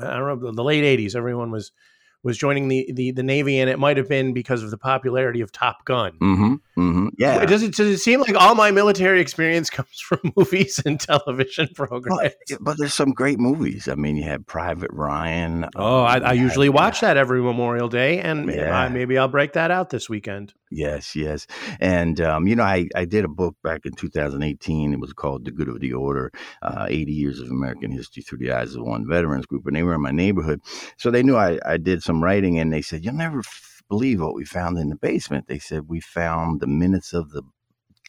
I 0.00 0.16
don't 0.18 0.42
know, 0.42 0.52
the 0.52 0.64
late 0.64 0.84
'80s. 0.98 1.14
Everyone 1.14 1.50
was 1.50 1.70
was 2.26 2.36
joining 2.36 2.66
the, 2.66 2.90
the 2.92 3.12
the 3.12 3.22
Navy, 3.22 3.60
and 3.60 3.70
it 3.70 3.78
might 3.78 3.96
have 3.96 4.08
been 4.08 4.32
because 4.34 4.62
of 4.64 4.70
the 4.72 4.76
popularity 4.76 5.40
of 5.40 5.52
Top 5.52 5.84
Gun. 5.84 6.12
Mm-hmm. 6.20 6.54
Mm-hmm. 6.76 7.08
Yeah. 7.16 7.46
Does 7.46 7.62
it 7.62 7.74
does 7.74 7.86
it 7.86 7.98
seem 7.98 8.20
like 8.20 8.34
all 8.34 8.56
my 8.56 8.72
military 8.72 9.20
experience 9.20 9.70
comes 9.78 10.00
from 10.00 10.18
movies 10.36 10.80
and 10.84 10.98
television 11.00 11.68
programs? 11.74 12.34
But, 12.48 12.58
but 12.60 12.78
there's 12.78 12.92
some 12.92 13.12
great 13.12 13.38
movies. 13.38 13.88
I 13.88 13.94
mean, 13.94 14.16
you 14.16 14.24
had 14.24 14.46
Private 14.46 14.90
Ryan. 14.92 15.68
Oh, 15.76 16.02
I, 16.02 16.16
um, 16.16 16.24
I 16.24 16.32
you 16.32 16.42
usually 16.42 16.68
watch 16.68 17.00
that 17.00 17.16
every 17.16 17.40
Memorial 17.40 17.88
Day, 17.88 18.18
and 18.18 18.52
Yeah. 18.52 18.76
I, 18.76 18.88
maybe 18.88 19.16
I'll 19.16 19.28
break 19.28 19.52
that 19.52 19.70
out 19.70 19.90
this 19.90 20.08
weekend. 20.10 20.52
Yes, 20.70 21.14
yes. 21.14 21.46
And, 21.78 22.20
um, 22.20 22.48
you 22.48 22.56
know, 22.56 22.64
I, 22.64 22.88
I 22.96 23.04
did 23.04 23.24
a 23.24 23.28
book 23.28 23.54
back 23.62 23.86
in 23.86 23.92
2018. 23.92 24.92
It 24.92 24.98
was 25.00 25.12
called 25.12 25.44
The 25.44 25.52
Good 25.52 25.68
of 25.68 25.78
the 25.78 25.92
Order 25.92 26.32
uh, 26.62 26.86
80 26.88 27.12
Years 27.12 27.40
of 27.40 27.50
American 27.50 27.92
History 27.92 28.22
Through 28.22 28.38
the 28.38 28.50
Eyes 28.50 28.74
of 28.74 28.82
One 28.82 29.06
Veterans 29.08 29.46
Group. 29.46 29.66
And 29.66 29.76
they 29.76 29.84
were 29.84 29.94
in 29.94 30.02
my 30.02 30.10
neighborhood. 30.10 30.60
So 30.98 31.10
they 31.10 31.22
knew 31.22 31.36
I, 31.36 31.60
I 31.64 31.76
did 31.76 32.02
some 32.02 32.22
writing, 32.22 32.58
and 32.58 32.72
they 32.72 32.82
said, 32.82 33.04
You'll 33.04 33.14
never 33.14 33.38
f- 33.38 33.82
believe 33.88 34.20
what 34.20 34.34
we 34.34 34.44
found 34.44 34.76
in 34.78 34.88
the 34.88 34.96
basement. 34.96 35.46
They 35.46 35.60
said, 35.60 35.88
We 35.88 36.00
found 36.00 36.60
the 36.60 36.66
minutes 36.66 37.12
of 37.12 37.30
the 37.30 37.42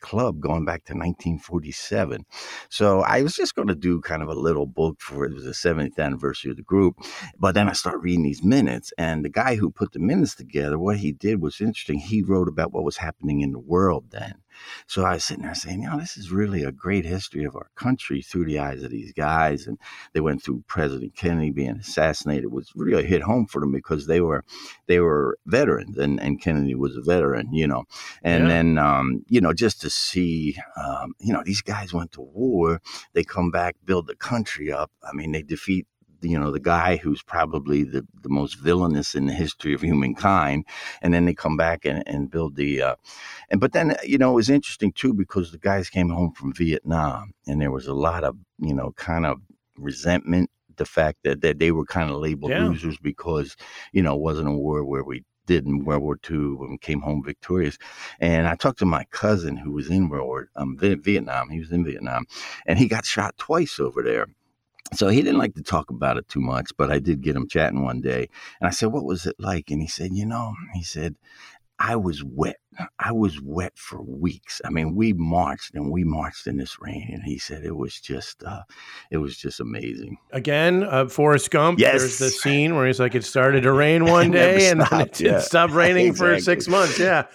club 0.01 0.39
going 0.39 0.66
back 0.66 0.86
to 0.86 0.94
1947. 0.94 2.25
So 2.70 3.01
I 3.01 3.22
was 3.22 3.36
just 3.36 3.56
going 3.56 3.68
to 3.68 3.75
do 3.75 4.01
kind 4.01 4.22
of 4.22 4.30
a 4.30 4.34
little 4.34 4.66
book 4.66 5.00
for 5.00 5.25
it 5.25 5.34
was 5.34 5.46
the 5.46 5.51
70th 5.51 6.00
anniversary 6.00 6.51
of 6.51 6.58
the 6.58 6.63
group. 6.63 6.96
But 7.38 7.56
then 7.56 7.70
I 7.70 7.74
started 7.74 8.00
reading 8.00 8.24
these 8.24 8.44
minutes, 8.44 8.94
and 8.98 9.24
the 9.24 9.30
guy 9.30 9.56
who 9.56 9.70
put 9.70 9.94
the 9.94 10.00
minutes 10.00 10.36
together, 10.36 10.77
what 10.77 10.98
he 10.98 11.12
did 11.12 11.42
was 11.42 11.62
interesting. 11.62 12.00
He 12.00 12.22
wrote 12.22 12.48
about 12.48 12.74
what 12.74 12.84
was 12.84 12.98
happening 12.98 13.42
in 13.42 13.51
the 13.51 13.60
world 13.60 14.06
then. 14.12 14.36
So 14.88 15.04
I 15.04 15.14
was 15.14 15.26
sitting 15.26 15.44
there 15.44 15.56
saying, 15.56 15.84
you 15.84 15.90
know, 15.90 16.00
this 16.00 16.18
is 16.18 16.32
really 16.32 16.64
a 16.64 16.72
great 16.72 17.06
history 17.06 17.44
of 17.44 17.56
our 17.56 17.70
country 17.76 18.22
through 18.22 18.46
the 18.46 18.60
eyes 18.60 18.84
of 18.84 18.92
these 18.92 19.14
guys. 19.14 19.68
And 19.68 19.78
they 20.14 20.20
went 20.22 20.44
through 20.44 20.64
President 20.68 21.16
Kennedy 21.16 21.52
being 21.52 21.78
assassinated 21.78 22.46
it 22.46 22.52
was 22.52 22.72
really 22.76 23.06
hit 23.06 23.22
home 23.22 23.46
for 23.46 23.60
them 23.62 23.72
because 23.72 24.08
they 24.08 24.22
were 24.22 24.44
they 24.88 25.00
were 25.00 25.38
veterans 25.46 25.98
and, 25.98 26.20
and 26.20 26.42
Kennedy 26.42 26.76
was 26.76 26.96
a 26.96 27.02
veteran, 27.02 27.54
you 27.54 27.68
know. 27.68 27.86
And 28.24 28.44
Yeah. 28.44 28.48
then 28.48 28.78
um, 28.78 29.26
you 29.30 29.42
know, 29.42 29.54
just 29.54 29.82
to 29.82 29.90
see 29.90 30.56
um, 30.76 31.14
you 31.20 31.34
know, 31.34 31.44
these 31.44 31.62
guys 31.62 31.94
went 31.94 32.12
to 32.14 32.22
war, 32.22 32.82
they 33.14 33.24
come 33.24 33.52
back, 33.52 33.76
build 33.86 34.08
the 34.08 34.16
country 34.16 34.72
up. 34.72 34.92
I 35.04 35.14
mean, 35.14 35.32
they 35.32 35.42
defeat 35.44 35.88
you 36.22 36.40
know 36.40 36.52
the 36.52 36.60
guy 36.60 36.98
who's 36.98 37.22
probably 37.24 37.84
the, 37.84 38.06
the 38.22 38.30
most 38.30 38.56
villainous 38.56 39.16
in 39.16 39.28
the 39.28 39.34
history 39.34 39.74
of 39.74 39.82
humankind 39.82 40.66
and 41.02 41.14
then 41.14 41.26
they 41.26 41.34
come 41.34 41.58
back 41.58 41.86
and, 41.86 42.04
and 42.08 42.32
build 42.32 42.56
the 42.56 42.82
uh, 42.82 42.96
and 43.50 43.60
but 43.62 43.74
then 43.74 43.96
you 44.04 44.18
know 44.18 44.32
it 44.32 44.36
was 44.36 44.50
interesting 44.50 44.92
too 44.92 45.14
because 45.14 45.52
the 45.52 45.58
guys 45.58 45.90
came 45.90 46.10
home 46.10 46.32
from 46.32 46.54
vietnam 46.54 47.34
and 47.48 47.62
there 47.62 47.72
was 47.72 47.88
a 47.88 47.94
lot 47.94 48.24
of 48.24 48.36
you 48.60 48.74
know 48.74 48.92
kind 48.94 49.26
of 49.26 49.40
resentment 49.78 50.50
the 50.78 50.86
fact 50.86 51.20
that, 51.24 51.42
that 51.42 51.60
they 51.60 51.72
were 51.72 51.86
kind 51.86 52.10
of 52.12 52.18
labeled 52.18 52.52
Yeah. 52.52 52.68
losers 52.68 52.98
because 52.98 53.56
you 53.92 54.02
know 54.02 54.16
it 54.16 54.22
wasn't 54.22 54.48
a 54.48 54.52
war 54.52 54.84
where 54.86 55.04
we 55.04 55.24
did 55.48 55.66
in 55.66 55.86
World 55.86 56.04
War 56.04 56.20
II 56.30 56.56
when 56.56 56.72
we 56.72 56.78
came 56.78 57.00
home 57.02 57.24
victorious. 57.24 57.78
And 58.20 58.48
I 58.48 58.56
talked 58.56 58.80
to 58.80 58.86
my 58.86 59.06
cousin 59.12 59.56
who 59.56 59.72
was 59.72 59.90
in 59.90 60.10
World 60.10 60.28
War 60.28 60.50
um, 60.58 60.78
Vietnam. 60.78 61.50
He 61.50 61.60
was 61.60 61.72
in 61.72 61.86
Vietnam, 61.86 62.26
and 62.66 62.78
he 62.78 62.88
got 62.88 63.06
shot 63.06 63.38
twice 63.38 63.80
over 63.80 64.04
there. 64.04 64.28
So 64.94 65.10
he 65.10 65.22
didn't 65.22 65.39
like 65.39 65.56
to 65.56 65.63
talk 65.63 65.89
about 65.89 66.17
it 66.17 66.27
too 66.29 66.39
much, 66.39 66.72
but 66.77 66.91
I 66.91 67.00
did 67.00 67.22
get 67.22 67.36
him 67.36 67.48
chatting 67.48 67.84
one 67.84 68.01
day. 68.01 68.29
And 68.62 68.67
I 68.67 68.72
said, 68.72 68.91
What 68.91 69.06
was 69.06 69.25
it 69.25 69.36
like? 69.38 69.70
And 69.70 69.82
he 69.82 69.88
said, 69.88 70.13
You 70.13 70.25
know, 70.25 70.53
he 70.74 70.84
said, 70.84 71.15
I 71.79 71.96
was 71.96 72.24
wet. 72.24 72.58
I 72.98 73.12
was 73.12 73.39
wet 73.41 73.74
for 73.75 74.01
weeks. 74.01 74.62
I 74.65 74.70
mean, 74.70 74.96
we 74.96 75.13
marched 75.13 75.75
and 75.75 75.91
we 75.91 76.03
marched 76.03 76.48
in 76.48 76.58
this 76.58 76.79
rain. 76.82 77.10
And 77.13 77.24
he 77.24 77.38
said 77.38 77.63
it 77.63 77.75
was 77.75 78.00
just, 78.00 78.44
uh, 78.44 78.63
it 79.12 79.17
was 79.17 79.38
just 79.38 79.60
amazing. 79.60 80.17
Again, 80.32 80.84
uh, 80.84 81.08
Forrest 81.08 81.51
Gump. 81.51 81.79
Yes. 81.79 82.00
There's 82.00 82.17
the 82.17 82.29
scene 82.29 82.75
where 82.75 82.88
he's 82.88 83.00
like, 83.00 83.13
it 83.13 83.25
started 83.25 83.62
to 83.62 83.72
rain 83.72 84.06
one 84.12 84.32
day 84.32 84.70
and 84.70 84.82
then 84.82 85.01
it, 85.01 85.20
yeah. 85.20 85.38
it 85.38 85.41
stopped 85.41 85.74
raining 85.74 86.13
for 86.13 86.39
six 86.39 86.67
months. 86.67 86.98
Yeah. 86.98 87.25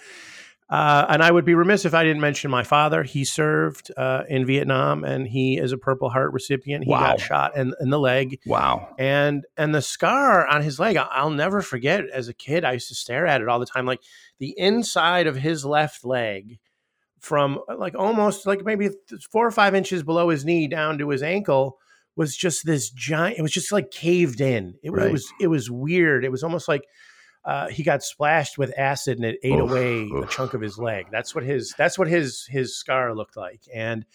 Uh, 0.73 1.05
and 1.09 1.21
I 1.21 1.29
would 1.29 1.45
be 1.45 1.53
remiss 1.53 1.85
if 1.85 1.93
I 1.93 2.03
didn't 2.03 2.21
mention 2.21 2.49
my 2.49 2.63
father. 2.63 3.03
He 3.03 3.25
served 3.25 3.91
uh, 3.95 4.23
in 4.27 4.45
Vietnam 4.45 5.03
and 5.03 5.27
he 5.27 5.57
is 5.57 5.71
a 5.71 5.77
Purple 5.77 6.09
Heart 6.09 6.33
recipient. 6.33 6.83
He 6.85 6.89
Wow. 6.89 6.99
got 7.11 7.19
shot 7.19 7.55
in, 7.55 7.73
in 7.79 7.89
the 7.91 7.99
leg. 7.99 8.39
Wow. 8.47 8.95
and 8.97 9.45
and 9.55 9.75
the 9.75 9.81
scar 9.81 10.47
on 10.47 10.61
his 10.63 10.79
leg 10.79 10.97
i'll 10.97 11.29
never 11.29 11.61
forget 11.61 12.05
as 12.09 12.27
a 12.27 12.33
kid 12.33 12.63
i 12.65 12.73
used 12.73 12.87
to 12.89 12.95
stare 12.95 13.25
at 13.27 13.41
it 13.41 13.47
all 13.49 13.59
the 13.59 13.65
time 13.65 13.85
like 13.85 14.01
the 14.39 14.53
inside 14.57 15.27
of 15.27 15.35
his 15.35 15.63
left 15.65 16.03
leg 16.05 16.59
from 17.19 17.59
uh, 17.69 17.75
like 17.77 17.95
almost 17.95 18.45
like 18.45 18.63
maybe 18.65 18.89
four 19.31 19.45
or 19.47 19.51
five 19.51 19.75
inches 19.75 20.03
below 20.03 20.29
his 20.29 20.43
knee 20.45 20.67
down 20.67 20.97
to 20.97 21.09
his 21.09 21.21
ankle 21.23 21.77
was 22.15 22.35
just 22.35 22.65
this 22.65 22.89
giant 22.89 23.37
it 23.37 23.41
was 23.41 23.51
just 23.51 23.71
like 23.71 23.89
caved 23.91 24.41
in 24.41 24.75
it, 24.83 24.91
Right. 24.91 25.11
was 25.11 25.31
it 25.39 25.47
was 25.47 25.69
weird 25.69 26.23
it 26.25 26.31
was 26.31 26.43
almost 26.43 26.67
like 26.67 26.83
uh, 27.45 27.67
he 27.67 27.83
got 27.83 28.03
splashed 28.03 28.57
with 28.57 28.77
acid 28.77 29.17
and 29.17 29.25
it 29.25 29.39
ate 29.43 29.59
Oof, 29.59 29.69
away 29.69 30.09
a 30.15 30.25
chunk 30.27 30.53
of 30.53 30.61
his 30.61 30.77
leg. 30.77 31.07
That's 31.11 31.35
what 31.35 31.43
his 31.43 31.73
that's 31.77 31.97
what 31.97 32.07
his 32.07 32.45
his 32.49 32.75
scar 32.75 33.13
looked 33.13 33.35
like. 33.35 33.61
And 33.73 34.05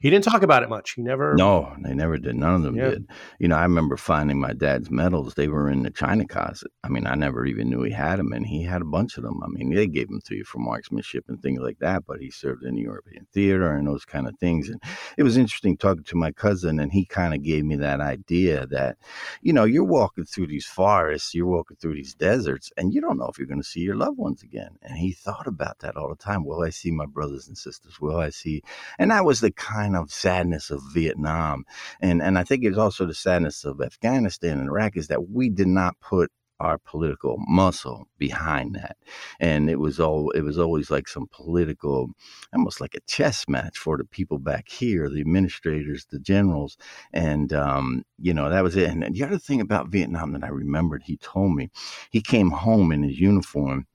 he 0.00 0.10
didn't 0.10 0.24
talk 0.24 0.42
about 0.42 0.62
it 0.62 0.68
much 0.68 0.92
he 0.92 1.02
never 1.02 1.34
No, 1.34 1.74
they 1.82 1.94
never 1.94 2.18
did. 2.18 2.36
None 2.36 2.54
of 2.54 2.62
them 2.62 2.76
Yeah. 2.76 2.90
did. 2.90 3.06
You 3.38 3.48
know, 3.48 3.56
I 3.56 3.62
remember 3.62 3.96
finding 3.96 4.40
my 4.40 4.52
dad's 4.52 4.90
medals. 4.90 5.34
They 5.34 5.48
were 5.48 5.68
in 5.68 5.82
the 5.82 5.90
china 5.90 6.26
closet. 6.26 6.70
I 6.84 6.88
mean, 6.88 7.06
I 7.06 7.14
never 7.14 7.44
even 7.46 7.68
knew 7.68 7.82
he 7.82 7.92
had 7.92 8.18
them, 8.18 8.32
and 8.32 8.46
he 8.46 8.62
had 8.62 8.82
a 8.82 8.86
bunch 8.86 9.16
of 9.16 9.24
them. 9.24 9.40
I 9.42 9.48
mean, 9.48 9.74
they 9.74 9.86
gave 9.86 10.08
them 10.08 10.20
to 10.26 10.36
you 10.36 10.44
for 10.44 10.58
marksmanship 10.58 11.24
and 11.28 11.40
things 11.42 11.60
like 11.60 11.78
that. 11.80 12.04
But 12.06 12.20
he 12.20 12.30
served 12.30 12.64
in 12.64 12.76
the 12.76 12.82
European 12.82 13.26
theater 13.32 13.72
and 13.72 13.86
those 13.86 14.04
kind 14.04 14.28
of 14.28 14.38
things. 14.38 14.68
And 14.68 14.80
it 15.16 15.22
was 15.22 15.36
interesting 15.36 15.76
talking 15.76 16.04
to 16.04 16.16
my 16.16 16.32
cousin, 16.32 16.78
and 16.78 16.92
he 16.92 17.04
kind 17.04 17.34
of 17.34 17.42
gave 17.42 17.64
me 17.64 17.76
that 17.76 18.00
idea 18.00 18.66
that, 18.68 18.96
you 19.42 19.52
know, 19.52 19.64
you're 19.64 19.84
walking 19.84 20.24
through 20.24 20.46
these 20.46 20.66
forests, 20.66 21.34
you're 21.34 21.46
walking 21.46 21.76
through 21.76 21.94
these 21.94 22.14
deserts, 22.14 22.70
and 22.76 22.94
you 22.94 23.00
don't 23.00 23.18
know 23.18 23.26
if 23.26 23.38
you're 23.38 23.46
going 23.46 23.62
to 23.62 23.68
see 23.68 23.80
your 23.80 23.96
loved 23.96 24.18
ones 24.18 24.42
again. 24.42 24.76
And 24.82 24.96
he 24.96 25.12
thought 25.12 25.46
about 25.46 25.80
that 25.80 25.96
all 25.96 26.08
the 26.08 26.16
time. 26.16 26.44
Will 26.44 26.62
I 26.62 26.70
see 26.70 26.90
my 26.90 27.06
brothers 27.06 27.48
and 27.48 27.58
sisters? 27.58 28.00
Will 28.00 28.16
I 28.18 28.30
see 28.30 28.62
and 28.98 29.10
that 29.10 29.24
was 29.24 29.40
the 29.40 29.50
kind 29.50 29.87
of 29.96 30.10
sadness 30.12 30.70
of 30.70 30.82
Vietnam, 30.92 31.64
and 32.00 32.22
and 32.22 32.38
I 32.38 32.44
think 32.44 32.64
it's 32.64 32.78
also 32.78 33.06
the 33.06 33.14
sadness 33.14 33.64
of 33.64 33.80
Afghanistan 33.80 34.58
and 34.58 34.68
Iraq 34.68 34.96
is 34.96 35.08
that 35.08 35.30
we 35.30 35.48
did 35.48 35.68
not 35.68 35.98
put 36.00 36.30
our 36.60 36.78
political 36.78 37.36
muscle 37.46 38.08
behind 38.18 38.74
that, 38.74 38.96
and 39.40 39.70
it 39.70 39.78
was 39.78 40.00
all 40.00 40.30
it 40.30 40.42
was 40.42 40.58
always 40.58 40.90
like 40.90 41.08
some 41.08 41.28
political, 41.30 42.08
almost 42.52 42.80
like 42.80 42.94
a 42.94 43.00
chess 43.06 43.44
match 43.48 43.78
for 43.78 43.96
the 43.96 44.04
people 44.04 44.38
back 44.38 44.68
here, 44.68 45.08
the 45.08 45.20
administrators, 45.20 46.06
the 46.10 46.18
generals, 46.18 46.76
and 47.12 47.52
um, 47.52 48.02
you 48.18 48.34
know 48.34 48.48
that 48.50 48.64
was 48.64 48.76
it. 48.76 48.90
And 48.90 49.14
the 49.14 49.24
other 49.24 49.38
thing 49.38 49.60
about 49.60 49.88
Vietnam 49.88 50.32
that 50.32 50.44
I 50.44 50.48
remembered, 50.48 51.02
he 51.04 51.16
told 51.18 51.54
me, 51.54 51.70
he 52.10 52.20
came 52.20 52.50
home 52.50 52.92
in 52.92 53.02
his 53.02 53.20
uniform 53.20 53.86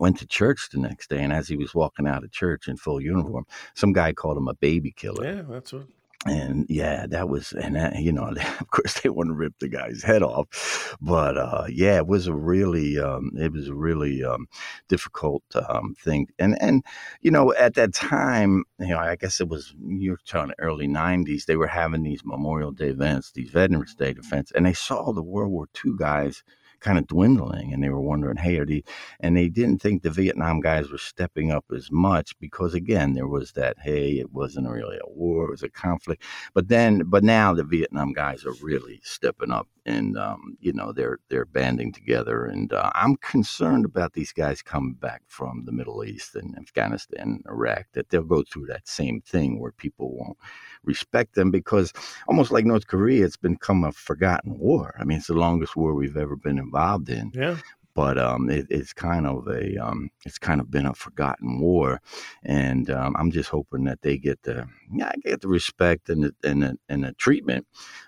went 0.00 0.18
to 0.18 0.26
church 0.26 0.68
the 0.72 0.78
next 0.78 1.10
day 1.10 1.22
and 1.22 1.32
as 1.32 1.48
he 1.48 1.56
was 1.56 1.74
walking 1.74 2.06
out 2.06 2.24
of 2.24 2.30
church 2.32 2.68
in 2.68 2.76
full 2.76 3.00
uniform 3.00 3.44
some 3.74 3.92
guy 3.92 4.12
called 4.12 4.36
him 4.36 4.48
a 4.48 4.54
baby 4.54 4.92
killer. 4.92 5.24
Yeah 5.24 5.42
that's 5.48 5.72
what 5.72 5.86
and 6.26 6.66
yeah 6.68 7.06
that 7.06 7.28
was 7.28 7.52
and 7.52 7.76
that, 7.76 7.96
you 7.96 8.12
know 8.12 8.24
of 8.60 8.70
course 8.70 9.00
they 9.00 9.08
want 9.08 9.28
to 9.28 9.34
rip 9.34 9.54
the 9.58 9.68
guy's 9.68 10.02
head 10.02 10.22
off. 10.22 10.96
But 11.00 11.36
uh 11.36 11.66
yeah 11.68 11.96
it 11.98 12.06
was 12.06 12.26
a 12.26 12.34
really 12.34 12.98
um 12.98 13.30
it 13.36 13.52
was 13.52 13.68
a 13.68 13.74
really 13.74 14.24
um 14.24 14.46
difficult 14.88 15.42
um 15.68 15.94
thing. 15.98 16.28
And 16.38 16.60
and 16.60 16.82
you 17.20 17.30
know 17.30 17.52
at 17.54 17.74
that 17.74 17.92
time 17.92 18.64
you 18.78 18.88
know 18.88 18.98
i 18.98 19.16
guess 19.16 19.40
it 19.40 19.48
was 19.48 19.74
you're 19.86 20.18
talking 20.26 20.54
early 20.58 20.88
90s 20.88 21.44
they 21.44 21.56
were 21.56 21.66
having 21.66 22.02
these 22.02 22.22
memorial 22.24 22.72
day 22.72 22.88
events 22.88 23.32
these 23.32 23.50
veterans 23.50 23.94
day 23.94 24.10
events 24.10 24.52
and 24.54 24.66
they 24.66 24.72
saw 24.72 25.12
the 25.12 25.22
world 25.22 25.52
war 25.52 25.66
ii 25.84 25.92
guys 25.96 26.42
kind 26.84 26.98
of 26.98 27.06
dwindling 27.06 27.72
and 27.72 27.82
they 27.82 27.88
were 27.88 28.00
wondering 28.00 28.36
hey 28.36 28.58
are 28.58 28.66
the 28.66 28.84
and 29.20 29.36
they 29.36 29.48
didn't 29.48 29.80
think 29.80 30.02
the 30.02 30.10
vietnam 30.10 30.60
guys 30.60 30.90
were 30.90 30.98
stepping 30.98 31.50
up 31.50 31.64
as 31.74 31.90
much 31.90 32.38
because 32.38 32.74
again 32.74 33.14
there 33.14 33.26
was 33.28 33.52
that 33.52 33.76
hey 33.82 34.12
it 34.18 34.30
wasn't 34.32 34.68
really 34.68 34.98
a 34.98 35.10
war 35.10 35.46
it 35.46 35.50
was 35.50 35.62
a 35.64 35.68
conflict. 35.70 36.22
But 36.54 36.68
then 36.68 37.02
but 37.06 37.24
now 37.24 37.54
the 37.54 37.64
vietnam 37.64 38.12
guys 38.12 38.44
are 38.44 38.54
really 38.62 39.00
stepping 39.02 39.50
up 39.50 39.68
and 39.86 40.18
um, 40.18 40.56
you 40.60 40.72
know 40.72 40.92
they're 40.92 41.18
they're 41.28 41.44
banding 41.46 41.92
together 41.92 42.46
and 42.46 42.72
uh, 42.72 42.90
i'm 42.94 43.16
concerned 43.16 43.84
about 43.84 44.12
these 44.12 44.32
guys 44.32 44.62
coming 44.62 44.94
back 44.94 45.22
from 45.26 45.64
the 45.66 45.72
middle 45.72 46.04
east 46.04 46.34
and 46.36 46.56
afghanistan 46.58 47.20
and 47.20 47.44
iraq 47.48 47.86
that 47.92 48.08
they'll 48.10 48.22
go 48.22 48.42
through 48.50 48.66
that 48.66 48.86
same 48.86 49.20
thing 49.22 49.60
where 49.60 49.72
people 49.72 50.16
won't 50.16 50.38
respect 50.84 51.34
them 51.34 51.50
because 51.50 51.92
almost 52.28 52.50
like 52.52 52.64
North 52.64 52.86
Korea, 52.86 53.24
it's 53.24 53.36
become 53.36 53.84
a 53.84 53.92
forgotten 53.92 54.58
war. 54.58 54.94
I 54.98 55.04
mean, 55.04 55.18
it's 55.18 55.28
the 55.28 55.34
longest 55.34 55.76
war 55.76 55.94
we've 55.94 56.16
ever 56.16 56.36
been 56.36 56.58
involved 56.58 57.08
in. 57.08 57.32
Yeah 57.34 57.56
but 57.94 58.18
um, 58.18 58.50
it, 58.50 58.66
it's 58.70 58.92
kind 58.92 59.26
of 59.26 59.46
a 59.46 59.76
um, 59.78 60.10
it's 60.24 60.38
kind 60.38 60.60
of 60.60 60.70
been 60.70 60.86
a 60.86 60.94
forgotten 60.94 61.60
war, 61.60 62.00
and 62.42 62.90
um, 62.90 63.14
I'm 63.16 63.30
just 63.30 63.50
hoping 63.50 63.84
that 63.84 64.02
they 64.02 64.18
get 64.18 64.42
the 64.42 64.66
yeah 64.92 65.12
get 65.22 65.40
the 65.40 65.48
respect 65.48 66.08
and 66.08 66.24
the 66.24 66.34
and 66.42 66.62
the, 66.62 66.78
and 66.88 67.04
the 67.04 67.12
treatment 67.12 67.66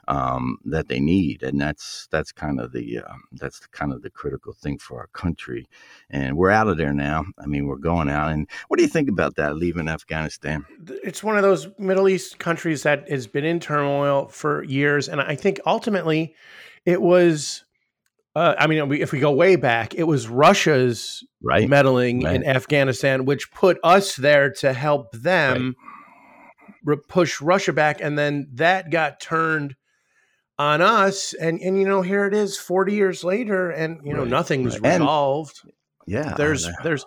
um, 0.09 0.59
that 0.65 0.89
they 0.89 0.99
need, 0.99 1.43
and 1.43 1.61
that's 1.61 2.09
that's 2.11 2.33
kind 2.33 2.61
of 2.61 2.73
the 2.73 2.99
uh, 2.99 3.15
that's 3.33 3.61
the, 3.61 3.69
kind 3.69 3.93
of 3.93 4.03
the 4.03 4.11
critical 4.11 4.53
thing 4.53 4.79
for 4.79 4.99
our 4.99 5.09
country, 5.09 5.67
and 6.11 6.37
we're 6.37 6.51
out 6.51 6.69
of 6.69 6.77
there 6.77 6.93
now. 6.93 7.25
I 7.39 7.47
mean, 7.47 7.67
we're 7.67 7.77
going 7.77 8.09
out, 8.09 8.33
and 8.33 8.49
what 8.69 8.79
do 8.79 8.83
you 8.83 8.91
think 8.91 9.09
about 9.09 9.37
that 9.37 9.57
leaving 9.57 9.89
Afghanistan? 9.89 10.67
It's 11.05 11.23
one 11.23 11.37
of 11.37 11.43
those 11.43 11.69
Middle 11.79 12.09
East 12.09 12.39
countries 12.39 12.83
that 12.83 13.09
has 13.09 13.27
been 13.27 13.45
in 13.45 13.61
turmoil 13.61 14.27
for 14.29 14.65
years, 14.65 15.09
and 15.09 15.21
I 15.21 15.37
think 15.37 15.61
ultimately 15.65 16.35
it 16.85 17.03
was 17.03 17.65
uh, 18.37 18.55
I 18.59 18.67
mean, 18.67 18.93
if 18.93 19.13
we 19.13 19.19
go 19.19 19.33
way 19.33 19.57
back, 19.57 19.95
it 19.95 20.03
was 20.03 20.29
Russia's 20.29 21.25
right. 21.43 21.67
meddling 21.67 22.23
right. 22.23 22.37
in 22.37 22.47
Afghanistan, 22.47 23.25
which 23.25 23.51
put 23.51 23.79
us 23.83 24.15
there 24.15 24.51
to 24.59 24.75
help 24.75 25.11
them 25.13 25.75
right. 26.85 26.99
push 27.09 27.41
Russia 27.41 27.73
back, 27.73 28.03
and 28.03 28.19
then 28.19 28.49
that 28.53 28.91
got 28.91 29.21
turned 29.21 29.75
on 30.59 30.83
us. 30.83 31.33
And 31.33 31.59
and 31.61 31.81
you 31.81 31.89
know, 31.89 32.03
here 32.03 32.27
it 32.27 32.35
is, 32.35 32.59
forty 32.59 32.93
years 32.93 33.25
later, 33.25 33.71
and 33.71 34.01
you 34.05 34.13
know, 34.13 34.25
nothing's 34.25 34.79
resolved. 34.79 35.59
And, 35.65 35.73
yeah, 36.07 36.35
there's 36.37 36.69
there's 36.83 37.07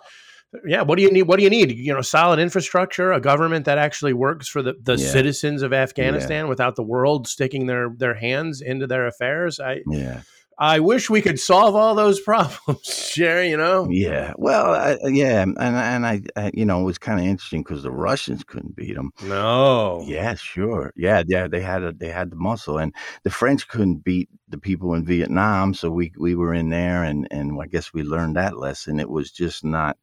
yeah 0.66 0.82
what 0.82 0.96
do 0.96 1.04
you 1.04 1.12
need 1.12 1.22
what 1.22 1.36
do 1.36 1.44
you 1.44 1.50
need 1.50 1.70
you 1.70 1.94
know 1.94 2.00
solid 2.00 2.40
infrastructure 2.40 3.12
a 3.12 3.20
government 3.20 3.66
that 3.66 3.78
actually 3.78 4.12
works 4.12 4.48
for 4.48 4.62
the, 4.62 4.74
the 4.82 4.96
yeah. 4.96 5.08
citizens 5.08 5.62
of 5.62 5.72
afghanistan 5.72 6.46
yeah. 6.46 6.48
without 6.48 6.74
the 6.74 6.82
world 6.82 7.28
sticking 7.28 7.66
their 7.66 7.90
their 7.96 8.14
hands 8.14 8.60
into 8.60 8.84
their 8.84 9.06
affairs 9.06 9.60
i 9.60 9.80
yeah 9.86 10.22
I 10.60 10.78
wish 10.78 11.08
we 11.08 11.22
could 11.22 11.40
solve 11.40 11.74
all 11.74 11.94
those 11.94 12.20
problems, 12.30 13.12
Jerry. 13.14 13.48
You 13.48 13.56
know? 13.56 13.88
Yeah. 13.90 14.34
Well, 14.36 14.74
I, 14.74 14.98
yeah, 15.08 15.42
and 15.42 15.56
and 15.58 16.06
I, 16.06 16.20
I, 16.36 16.50
you 16.52 16.66
know, 16.66 16.82
it 16.82 16.84
was 16.84 16.98
kind 16.98 17.18
of 17.18 17.24
interesting 17.24 17.62
because 17.62 17.82
the 17.82 17.90
Russians 17.90 18.44
couldn't 18.44 18.76
beat 18.76 18.94
them. 18.94 19.10
No. 19.22 20.04
Yeah, 20.06 20.34
sure. 20.34 20.92
Yeah, 20.96 21.22
yeah. 21.26 21.48
They 21.48 21.62
had 21.62 21.82
a, 21.82 21.92
they 21.92 22.10
had 22.10 22.30
the 22.30 22.36
muscle, 22.36 22.78
and 22.78 22.94
the 23.24 23.30
French 23.30 23.66
couldn't 23.68 24.04
beat 24.04 24.28
the 24.48 24.58
people 24.58 24.92
in 24.94 25.04
Vietnam. 25.04 25.72
So 25.72 25.90
we 25.90 26.12
we 26.18 26.34
were 26.34 26.52
in 26.52 26.68
there, 26.68 27.04
and 27.04 27.26
and 27.30 27.58
I 27.60 27.66
guess 27.66 27.94
we 27.94 28.02
learned 28.02 28.36
that 28.36 28.58
lesson. 28.58 29.00
It 29.00 29.10
was 29.10 29.30
just 29.30 29.64
not. 29.64 29.96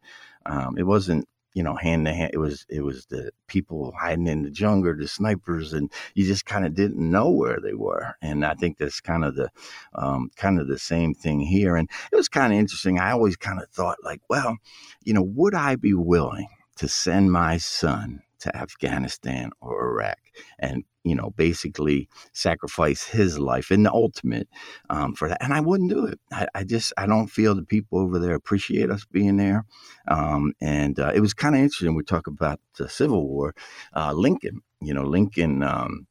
Um, 0.48 0.78
it 0.78 0.84
wasn't 0.84 1.28
you 1.58 1.64
know, 1.64 1.76
hand 1.76 2.06
to 2.06 2.14
hand. 2.14 2.30
It 2.36 2.38
was 2.38 2.68
it 2.70 2.82
was 2.82 3.08
the 3.08 3.32
people 3.48 3.92
hiding 4.00 4.28
in 4.28 4.44
the 4.44 4.52
jungle, 4.52 4.96
the 4.96 5.08
snipers, 5.08 5.74
and 5.74 5.92
you 6.14 6.24
just 6.24 6.46
kind 6.46 6.68
of 6.68 6.76
didn't 6.76 7.00
know 7.00 7.32
where 7.32 7.58
they 7.60 7.74
were. 7.74 8.14
And 8.22 8.46
I 8.46 8.54
think 8.54 8.78
that's 8.78 9.02
kind 9.02 9.26
of 9.26 9.34
the 9.34 9.50
um, 9.96 10.30
kind 10.36 10.60
of 10.60 10.68
the 10.68 10.78
same 10.78 11.16
thing 11.16 11.40
here. 11.40 11.76
And 11.76 11.90
it 12.12 12.16
was 12.16 12.30
kind 12.30 12.54
of 12.54 12.60
interesting. 12.60 13.00
I 13.00 13.10
always 13.10 13.38
kind 13.38 13.60
of 13.60 13.68
thought 13.70 13.98
like, 14.04 14.22
well, 14.30 14.58
you 15.04 15.16
know, 15.16 15.24
would 15.24 15.56
I 15.56 15.78
be 15.78 15.96
willing 15.96 16.50
to 16.76 16.88
send 16.88 17.32
my 17.32 17.58
son 17.58 18.22
to 18.42 18.56
Afghanistan 18.56 19.50
or 19.60 19.84
Iraq 19.90 20.20
and 20.60 20.84
you 21.08 21.16
know 21.16 21.32
basically 21.36 22.08
sacrifice 22.34 23.04
his 23.04 23.40
life 23.40 23.72
in 23.72 23.84
the 23.84 23.92
ultimate 23.92 24.48
um, 24.90 25.14
for 25.14 25.28
that 25.30 25.42
and 25.42 25.54
I 25.54 25.62
wouldn't 25.62 25.90
do 25.90 26.06
it. 26.06 26.20
I, 26.32 26.48
I, 26.56 26.64
just 26.64 26.94
I 26.98 27.06
don't 27.06 27.28
feel 27.28 27.56
the 27.56 27.64
people 27.64 28.00
over 28.00 28.20
there 28.20 28.36
appreciate 28.36 28.90
us 28.90 29.06
being 29.06 29.38
there 29.38 29.66
um, 30.08 30.54
and 30.62 31.00
uh, 31.00 31.12
it 31.14 31.22
was 31.22 31.34
kind 31.34 31.56
of 31.56 31.62
interesting 31.62 31.96
we 31.96 32.04
talk 32.04 32.28
about 32.28 32.60
the 32.78 32.90
Civil 32.90 33.28
War 33.28 33.56
uh, 33.96 34.14
Lincoln 34.14 34.62
you 34.82 34.94
know 34.94 35.04
Lincoln 35.04 35.64
um, 35.64 36.08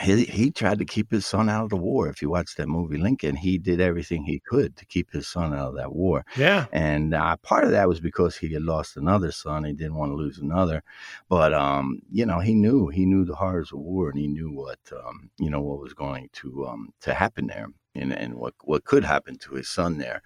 he 0.00 0.24
he 0.24 0.50
tried 0.50 0.78
to 0.78 0.84
keep 0.84 1.10
his 1.10 1.26
son 1.26 1.48
out 1.48 1.64
of 1.64 1.70
the 1.70 1.76
war. 1.76 2.08
If 2.08 2.22
you 2.22 2.30
watch 2.30 2.54
that 2.56 2.68
movie 2.68 2.98
Lincoln, 2.98 3.36
he 3.36 3.58
did 3.58 3.80
everything 3.80 4.24
he 4.24 4.40
could 4.40 4.76
to 4.76 4.84
keep 4.86 5.10
his 5.12 5.28
son 5.28 5.54
out 5.54 5.68
of 5.68 5.76
that 5.76 5.94
war. 5.94 6.24
Yeah, 6.36 6.66
and 6.72 7.14
uh, 7.14 7.36
part 7.38 7.64
of 7.64 7.70
that 7.70 7.88
was 7.88 8.00
because 8.00 8.36
he 8.36 8.52
had 8.52 8.62
lost 8.62 8.96
another 8.96 9.32
son. 9.32 9.64
He 9.64 9.72
didn't 9.72 9.96
want 9.96 10.12
to 10.12 10.16
lose 10.16 10.38
another, 10.38 10.82
but 11.28 11.52
um, 11.52 12.00
you 12.10 12.26
know, 12.26 12.40
he 12.40 12.54
knew 12.54 12.88
he 12.88 13.06
knew 13.06 13.24
the 13.24 13.34
horrors 13.34 13.72
of 13.72 13.78
war, 13.80 14.10
and 14.10 14.18
he 14.18 14.26
knew 14.26 14.50
what 14.50 14.78
um, 14.92 15.30
you 15.38 15.50
know 15.50 15.60
what 15.60 15.80
was 15.80 15.94
going 15.94 16.28
to 16.34 16.66
um, 16.66 16.90
to 17.00 17.14
happen 17.14 17.46
there. 17.46 17.68
And, 17.98 18.12
and 18.12 18.34
what 18.34 18.52
what 18.62 18.84
could 18.84 19.04
happen 19.04 19.38
to 19.38 19.54
his 19.54 19.70
son 19.70 19.96
there, 19.96 20.20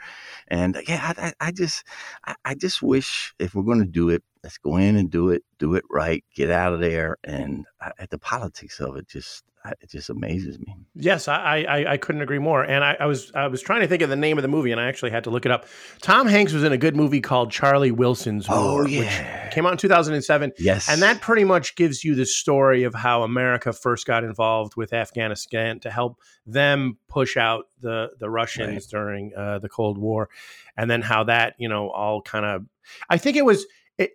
and 0.49 0.77
yeah, 0.88 1.12
I, 1.16 1.33
I 1.38 1.53
just 1.53 1.85
I, 2.27 2.35
I 2.45 2.55
just 2.57 2.83
wish 2.83 3.33
if 3.38 3.55
we're 3.55 3.62
going 3.62 3.79
to 3.79 3.85
do 3.85 4.09
it, 4.09 4.25
let's 4.42 4.59
go 4.59 4.77
in 4.77 4.97
and 4.97 5.09
do 5.09 5.31
it, 5.31 5.45
do 5.61 5.77
it 5.77 5.85
right, 5.88 6.25
get 6.35 6.51
out 6.51 6.73
of 6.73 6.81
there, 6.81 7.16
and 7.23 7.66
uh, 7.81 7.92
the 8.11 8.18
politics 8.18 8.81
of 8.81 8.97
it 8.97 9.07
just 9.07 9.45
it 9.64 9.90
just 9.90 10.09
amazes 10.09 10.59
me. 10.59 10.75
Yes, 10.94 11.29
I, 11.29 11.64
I, 11.68 11.92
I 11.92 11.96
couldn't 11.99 12.23
agree 12.23 12.38
more. 12.38 12.62
And 12.62 12.83
I, 12.83 12.96
I, 13.01 13.07
was 13.07 13.31
I 13.35 13.46
was 13.49 13.61
trying 13.61 13.83
to 13.83 13.88
think 13.88 14.03
of 14.03 14.09
the 14.09 14.16
name 14.16 14.38
of 14.38 14.42
the 14.42 14.49
movie, 14.49 14.73
and 14.73 14.81
I 14.81 14.88
actually 14.88 15.11
had 15.11 15.25
to 15.25 15.31
look 15.31 15.44
it 15.44 15.53
up. 15.53 15.66
Tom 16.01 16.27
Hanks 16.27 16.53
was 16.53 16.64
in 16.64 16.73
a 16.73 16.79
good 16.79 16.96
movie 16.96 17.20
called 17.20 17.51
Charlie 17.51 17.90
Wilson's 17.90 18.46
oh, 18.49 18.73
War, 18.73 18.88
yeah. 18.88 19.44
which 19.44 19.55
came 19.55 19.66
out 19.66 19.73
in 19.73 19.79
2007. 19.79 20.53
Yes, 20.59 20.88
and 20.88 21.03
that 21.03 21.20
pretty 21.20 21.44
much 21.44 21.77
gives 21.77 22.03
you 22.03 22.14
the 22.14 22.25
story 22.25 22.85
of 22.85 22.94
how 22.94 23.23
America 23.23 23.73
first 23.73 24.07
got 24.07 24.25
involved 24.25 24.77
with 24.77 24.92
Afghanistan 24.94 25.79
to 25.81 25.90
help 25.90 26.18
them 26.46 26.96
push 27.09 27.37
out 27.37 27.66
the 27.81 28.11
the 28.18 28.31
Russians 28.31 28.70
right. 28.70 28.99
during 28.99 29.33
uh, 29.37 29.59
the 29.59 29.68
Cold 29.68 29.99
War, 29.99 30.31
and 30.77 30.90
then 30.90 31.03
how 31.03 31.25
that 31.25 31.55
you 31.59 31.68
know 31.68 31.90
all 31.90 32.23
kind 32.23 32.46
of. 32.46 32.64
I 33.09 33.18
think 33.18 33.37
it 33.37 33.44
was 33.44 33.66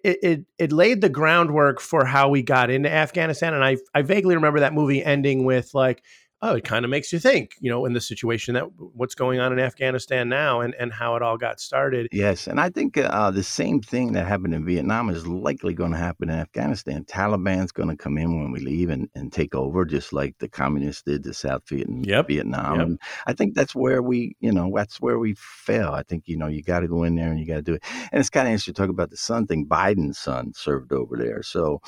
it, 0.04 0.19
it 0.24 0.45
it 0.58 0.71
laid 0.71 1.02
the 1.02 1.10
groundwork 1.10 1.80
for 1.80 2.06
how 2.06 2.30
we 2.30 2.41
got 2.41 2.69
into 2.69 2.91
Afghanistan. 2.91 3.54
And 3.54 3.63
I 3.63 3.78
I 3.93 4.02
vaguely 4.02 4.36
remember 4.36 4.62
that 4.62 4.74
movie 4.74 5.04
ending 5.04 5.45
with 5.45 5.74
like 5.74 6.04
oh, 6.45 6.55
it 6.55 6.63
kind 6.63 6.86
of 6.86 6.91
makes 6.91 7.12
you 7.12 7.17
think, 7.17 7.55
you 7.60 7.71
know, 7.71 7.86
in 7.86 7.93
the 7.93 8.01
situation 8.01 8.53
that 8.53 8.65
what's 8.77 9.15
going 9.15 9.39
on 9.39 9.51
in 9.51 9.60
Afghanistan 9.60 10.29
now 10.29 10.62
and, 10.62 10.75
and 10.75 10.93
how 10.93 11.15
it 11.15 11.21
all 11.23 11.38
got 11.38 11.60
started. 11.60 12.08
Yes. 12.12 12.45
And 12.45 12.60
I 12.60 12.69
think 12.69 12.97
uh, 12.97 13.31
the 13.31 13.43
same 13.43 13.81
thing 13.81 14.13
that 14.13 14.27
happened 14.27 14.53
in 14.53 14.63
Vietnam 14.63 15.10
is 15.10 15.25
likely 15.25 15.73
going 15.73 15.91
to 15.91 15.97
happen 15.97 16.29
in 16.29 16.38
Afghanistan. 16.38 17.03
Taliban's 17.05 17.71
going 17.71 17.89
to 17.89 17.95
come 17.97 18.17
in 18.17 18.39
when 18.39 18.51
we 18.51 18.60
leave 18.60 18.89
and, 18.89 19.10
and 19.15 19.34
take 19.34 19.55
over, 19.55 19.86
just 19.86 20.13
like 20.13 20.36
the 20.38 20.47
communists 20.47 21.01
did 21.01 21.23
to 21.23 21.34
South 21.34 21.67
Vietnam. 21.67 22.03
Yep. 22.03 22.27
Vietnam. 22.27 22.79
Yep. 22.79 22.99
I 23.25 23.34
think 23.34 23.55
that's 23.55 23.73
where 23.73 24.03
we, 24.03 24.36
you 24.39 24.51
know, 24.51 24.71
that's 24.75 25.01
where 25.01 25.17
we 25.17 25.34
fail. 25.36 25.89
I 25.89 26.03
think, 26.03 26.27
you 26.27 26.38
know, 26.38 26.47
you 26.47 26.62
got 26.62 26.81
to 26.81 26.88
go 26.88 27.03
in 27.03 27.15
there 27.15 27.31
and 27.31 27.39
you 27.39 27.47
got 27.47 27.55
to 27.55 27.62
do 27.63 27.73
it. 27.73 27.84
And 28.12 28.19
it's 28.19 28.29
kind 28.29 28.47
of 28.47 28.51
interesting 28.51 28.75
to 28.75 28.81
talk 28.81 28.89
about 28.89 29.10
the 29.10 29.17
son 29.17 29.47
thing. 29.47 29.65
Biden's 29.65 30.19
son 30.19 30.53
served 30.53 30.91
over 30.93 31.17
there. 31.17 31.41
So 31.41 31.81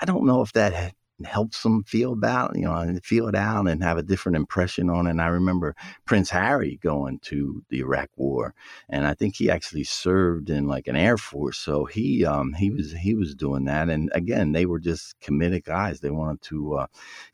I 0.00 0.04
don't 0.04 0.26
know 0.26 0.42
if 0.42 0.52
that 0.52 0.92
helps 1.26 1.62
them 1.62 1.84
feel 1.84 2.12
about, 2.12 2.56
you 2.56 2.62
know, 2.62 2.74
and 2.74 3.04
feel 3.04 3.28
it 3.28 3.34
out 3.34 3.68
and 3.68 3.82
have 3.82 3.98
a 3.98 4.02
different 4.02 4.36
impression 4.36 4.90
on 4.90 5.06
it. 5.06 5.10
And 5.10 5.22
I 5.22 5.26
remember 5.26 5.74
Prince 6.04 6.30
Harry 6.30 6.78
going 6.82 7.18
to 7.20 7.64
the 7.68 7.80
Iraq 7.80 8.10
War, 8.16 8.54
and 8.88 9.06
I 9.06 9.14
think 9.14 9.36
he 9.36 9.50
actually 9.50 9.84
served 9.84 10.50
in 10.50 10.66
like 10.66 10.88
an 10.88 10.96
Air 10.96 11.16
Force. 11.16 11.58
So 11.58 11.84
he 11.84 12.24
um, 12.24 12.52
he 12.54 12.70
was 12.70 12.92
he 12.92 13.14
was 13.14 13.34
doing 13.34 13.64
that. 13.64 13.88
And 13.88 14.10
again, 14.14 14.52
they 14.52 14.66
were 14.66 14.80
just 14.80 15.18
committed 15.20 15.64
guys. 15.64 16.00
They 16.00 16.10
wanted 16.10 16.42
to 16.42 16.74
uh, 16.74 16.86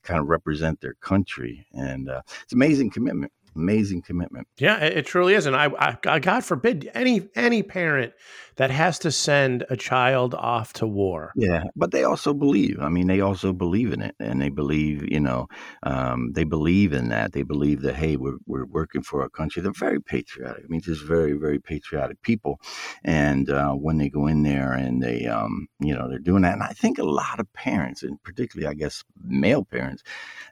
kind 0.03 0.21
of 0.21 0.29
represent 0.29 0.81
their 0.81 0.95
country, 0.95 1.67
and 1.73 2.09
uh, 2.09 2.23
it's 2.43 2.53
amazing 2.53 2.91
commitment 2.91 3.33
amazing 3.59 4.03
commitment. 4.03 4.47
Yeah, 4.59 4.79
it 4.79 5.07
truly 5.07 5.35
is, 5.35 5.47
and 5.47 5.57
I, 5.57 5.97
I, 6.07 6.19
God 6.19 6.45
forbid 6.45 6.91
any 6.95 7.29
any 7.35 7.63
parent 7.63 8.13
that 8.57 8.71
has 8.73 8.99
to 8.99 9.13
send 9.13 9.65
a 9.71 9.77
child 9.77 10.35
off 10.35 10.73
to 10.75 10.87
war. 10.87 11.33
Yeah, 11.37 11.65
but 11.77 11.93
they 11.93 12.03
also 12.03 12.35
believe. 12.35 12.81
I 12.81 12.89
mean, 12.89 13.07
they 13.07 13.21
also 13.21 13.53
believe 13.53 13.93
in 13.93 14.03
it, 14.03 14.17
and 14.19 14.43
they 14.43 14.49
believe, 14.49 15.11
you 15.11 15.21
know, 15.21 15.47
um, 15.85 16.33
they 16.33 16.43
believe 16.43 16.93
in 16.93 17.09
that. 17.09 17.33
They 17.33 17.45
believe 17.45 17.83
that 17.83 17.97
hey, 17.97 18.17
we're 18.17 18.39
we're 18.47 18.67
working 18.67 19.03
for 19.03 19.23
our 19.23 19.29
country. 19.29 19.63
They're 19.63 19.73
very 19.73 20.01
patriotic. 20.01 20.65
I 20.65 20.69
mean, 20.69 20.81
just 20.81 21.05
very 21.05 21.33
very 21.33 21.61
patriotic 21.61 22.21
people, 22.23 22.61
and 23.05 23.49
uh, 23.49 23.73
when 23.73 23.99
they 23.99 24.09
go 24.09 24.27
in 24.27 24.43
there 24.43 24.73
and 24.73 25.03
they, 25.03 25.27
um, 25.27 25.69
you 25.81 25.95
know, 25.95 26.09
they're 26.09 26.19
doing 26.19 26.43
that, 26.43 26.55
and 26.55 26.63
I 26.63 26.73
think 26.73 26.99
a 26.99 27.05
lot 27.05 27.41
of 27.41 27.53
parents, 27.53 28.03
and 28.03 28.23
particularly, 28.23 28.69
I 28.69 28.75
guess, 28.75 29.05
male 29.23 29.65
parents, 29.65 30.03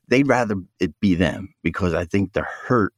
they'd 0.09 0.29
rather 0.29 0.57
it 0.79 0.99
be 1.01 1.15
them 1.15 1.55
because 1.63 1.95
I 1.95 2.05
think 2.05 2.33
the 2.33 2.43
hurt 2.43 2.93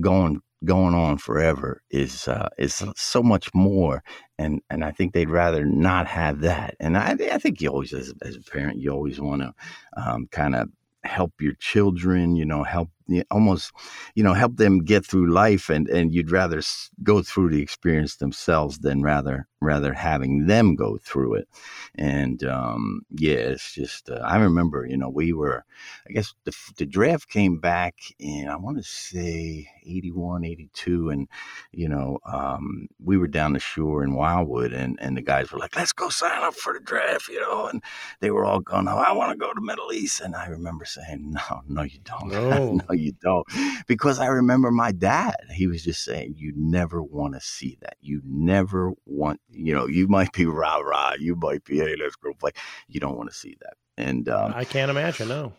going 0.00 0.40
going 0.64 0.94
on 0.94 1.18
forever 1.18 1.82
is 1.90 2.28
uh, 2.28 2.48
is 2.58 2.82
so 2.96 3.22
much 3.22 3.52
more, 3.54 4.02
and 4.38 4.60
and 4.70 4.84
I 4.84 4.90
think 4.90 5.12
they'd 5.12 5.30
rather 5.30 5.64
not 5.64 6.06
have 6.08 6.40
that. 6.40 6.76
And 6.80 6.96
I 6.96 7.16
I 7.32 7.38
think 7.38 7.60
you 7.60 7.70
always 7.70 7.92
as, 7.92 8.12
as 8.22 8.36
a 8.36 8.50
parent 8.50 8.80
you 8.80 8.90
always 8.90 9.20
want 9.20 9.42
to 9.42 9.54
um, 9.96 10.28
kind 10.30 10.54
of 10.54 10.68
help 11.04 11.32
your 11.40 11.54
children, 11.54 12.36
you 12.36 12.44
know, 12.44 12.64
help 12.64 12.90
almost, 13.30 13.72
you 14.14 14.22
know, 14.22 14.34
help 14.34 14.56
them 14.56 14.84
get 14.84 15.04
through 15.04 15.32
life, 15.32 15.68
and 15.68 15.88
and 15.88 16.14
you'd 16.14 16.30
rather 16.30 16.60
go 17.02 17.22
through 17.22 17.50
the 17.50 17.62
experience 17.62 18.16
themselves 18.16 18.78
than 18.78 19.02
rather 19.02 19.46
rather 19.60 19.92
having 19.92 20.46
them 20.46 20.76
go 20.76 20.98
through 20.98 21.34
it. 21.34 21.48
And 21.94 22.44
um, 22.44 23.02
yeah, 23.10 23.32
it's 23.32 23.74
just 23.74 24.10
uh, 24.10 24.20
I 24.24 24.36
remember, 24.36 24.86
you 24.86 24.96
know, 24.96 25.08
we 25.08 25.32
were, 25.32 25.64
I 26.08 26.12
guess 26.12 26.34
the 26.44 26.56
the 26.76 26.86
draft 26.86 27.28
came 27.28 27.58
back 27.58 27.94
in 28.18 28.48
I 28.48 28.56
want 28.56 28.78
to 28.78 28.84
say 28.84 29.68
81, 29.84 30.44
82, 30.44 31.10
and 31.10 31.28
you 31.72 31.88
know, 31.88 32.18
um, 32.24 32.88
we 33.02 33.16
were 33.16 33.26
down 33.26 33.52
the 33.52 33.60
shore 33.60 34.04
in 34.04 34.14
Wildwood, 34.14 34.72
and 34.72 34.98
and 35.00 35.16
the 35.16 35.22
guys 35.22 35.50
were 35.50 35.58
like, 35.58 35.76
"Let's 35.76 35.92
go 35.92 36.08
sign 36.08 36.42
up 36.42 36.54
for 36.54 36.72
the 36.72 36.80
draft," 36.80 37.28
you 37.28 37.40
know, 37.40 37.66
and 37.66 37.82
they 38.20 38.30
were 38.30 38.44
all 38.44 38.60
going, 38.60 38.88
"Oh, 38.88 38.96
I 38.98 39.12
want 39.12 39.32
to 39.32 39.38
go 39.38 39.52
to 39.52 39.60
Middle 39.60 39.92
East," 39.92 40.20
and 40.20 40.34
I 40.36 40.46
remember 40.46 40.84
saying, 40.84 41.32
"No, 41.32 41.62
no, 41.66 41.82
you 41.82 41.98
don't, 42.04 42.28
no, 42.32 42.72
no 42.72 42.94
you 42.98 43.12
don't," 43.20 43.46
because 43.86 44.18
I 44.18 44.26
remember 44.26 44.70
my 44.70 44.92
dad. 44.92 45.36
He 45.52 45.66
was 45.66 45.82
just 45.82 46.02
saying, 46.04 46.34
"You 46.36 46.52
never 46.56 47.02
want 47.02 47.34
to 47.34 47.40
see 47.40 47.78
that. 47.82 47.96
You 48.00 48.20
never 48.24 48.92
want, 49.06 49.40
you 49.50 49.74
know, 49.74 49.86
you 49.86 50.08
might 50.08 50.32
be 50.32 50.46
rah 50.46 50.78
rah, 50.78 51.14
you 51.18 51.36
might 51.36 51.64
be, 51.64 51.78
hey, 51.78 51.96
let's 51.96 52.16
go 52.16 52.32
play. 52.34 52.52
You 52.88 53.00
don't 53.00 53.16
want 53.16 53.30
to 53.30 53.36
see 53.36 53.56
that." 53.60 53.74
And 53.96 54.28
um, 54.28 54.52
I 54.54 54.64
can't 54.64 54.90
imagine, 54.90 55.28
no. 55.28 55.52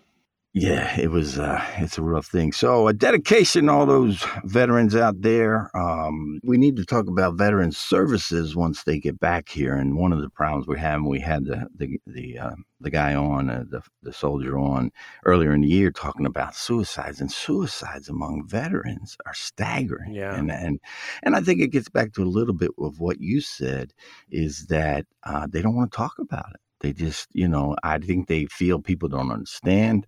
Yeah, 0.53 0.99
it 0.99 1.11
was. 1.11 1.37
Uh, 1.37 1.63
it's 1.77 1.99
a 1.99 2.01
rough 2.01 2.25
thing. 2.25 2.51
So, 2.53 2.87
a 2.87 2.93
dedication 2.93 3.67
to 3.67 3.71
all 3.71 3.85
those 3.85 4.25
veterans 4.45 4.95
out 4.95 5.21
there. 5.21 5.69
Um, 5.77 6.39
we 6.43 6.57
need 6.57 6.75
to 6.77 6.85
talk 6.85 7.07
about 7.07 7.35
veteran 7.35 7.71
services 7.71 8.55
once 8.55 8.83
they 8.83 8.99
get 8.99 9.19
back 9.19 9.47
here. 9.49 9.75
And 9.75 9.95
one 9.95 10.11
of 10.11 10.21
the 10.21 10.29
problems 10.31 10.65
we're 10.65 10.77
having, 10.77 11.07
we 11.07 11.19
had 11.19 11.45
the 11.45 11.67
the 11.75 11.99
the, 12.07 12.39
uh, 12.39 12.55
the 12.81 12.89
guy 12.89 13.13
on, 13.13 13.51
uh, 13.51 13.63
the 13.69 13.81
the 14.01 14.11
soldier 14.11 14.57
on 14.57 14.89
earlier 15.23 15.53
in 15.53 15.61
the 15.61 15.67
year, 15.67 15.91
talking 15.91 16.25
about 16.25 16.55
suicides, 16.55 17.21
and 17.21 17.31
suicides 17.31 18.09
among 18.09 18.47
veterans 18.47 19.17
are 19.27 19.35
staggering. 19.35 20.15
Yeah, 20.15 20.35
and 20.35 20.51
and 20.51 20.79
and 21.21 21.35
I 21.35 21.41
think 21.41 21.61
it 21.61 21.67
gets 21.71 21.89
back 21.89 22.13
to 22.13 22.23
a 22.23 22.25
little 22.25 22.55
bit 22.55 22.71
of 22.79 22.99
what 22.99 23.21
you 23.21 23.41
said, 23.41 23.93
is 24.31 24.65
that 24.65 25.05
uh, 25.21 25.45
they 25.47 25.61
don't 25.61 25.75
want 25.75 25.91
to 25.91 25.95
talk 25.95 26.17
about 26.17 26.49
it 26.55 26.61
they 26.79 26.93
just, 26.93 27.27
you 27.33 27.47
know, 27.47 27.75
I 27.83 27.97
think 27.99 28.27
they 28.27 28.45
feel 28.45 28.79
people 28.79 29.09
don't 29.09 29.31
understand 29.31 30.07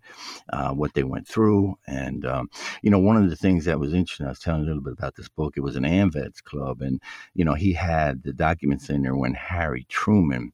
uh, 0.50 0.72
what 0.72 0.94
they 0.94 1.04
went 1.04 1.28
through. 1.28 1.76
And, 1.88 2.26
um, 2.26 2.50
you 2.82 2.90
know, 2.90 3.00
one 3.00 3.18
of 3.18 3.30
the 3.30 3.36
things 3.36 3.66
that 3.66 3.80
was 3.80 3.94
interesting, 3.94 4.26
I 4.26 4.30
was 4.30 4.40
telling 4.40 4.62
a 4.62 4.66
little 4.66 4.82
bit 4.82 4.94
about 4.94 5.16
this 5.16 5.30
book, 5.30 5.56
it 5.58 5.62
was 5.62 5.76
an 5.76 5.84
AMVETS 5.84 6.44
club. 6.44 6.82
And, 6.82 7.02
you 7.34 7.46
know, 7.46 7.54
he 7.54 7.74
had 7.74 8.24
the 8.24 8.34
documents 8.34 8.90
in 8.90 9.04
there 9.04 9.16
when 9.16 9.34
Harry 9.34 9.86
Truman 9.90 10.54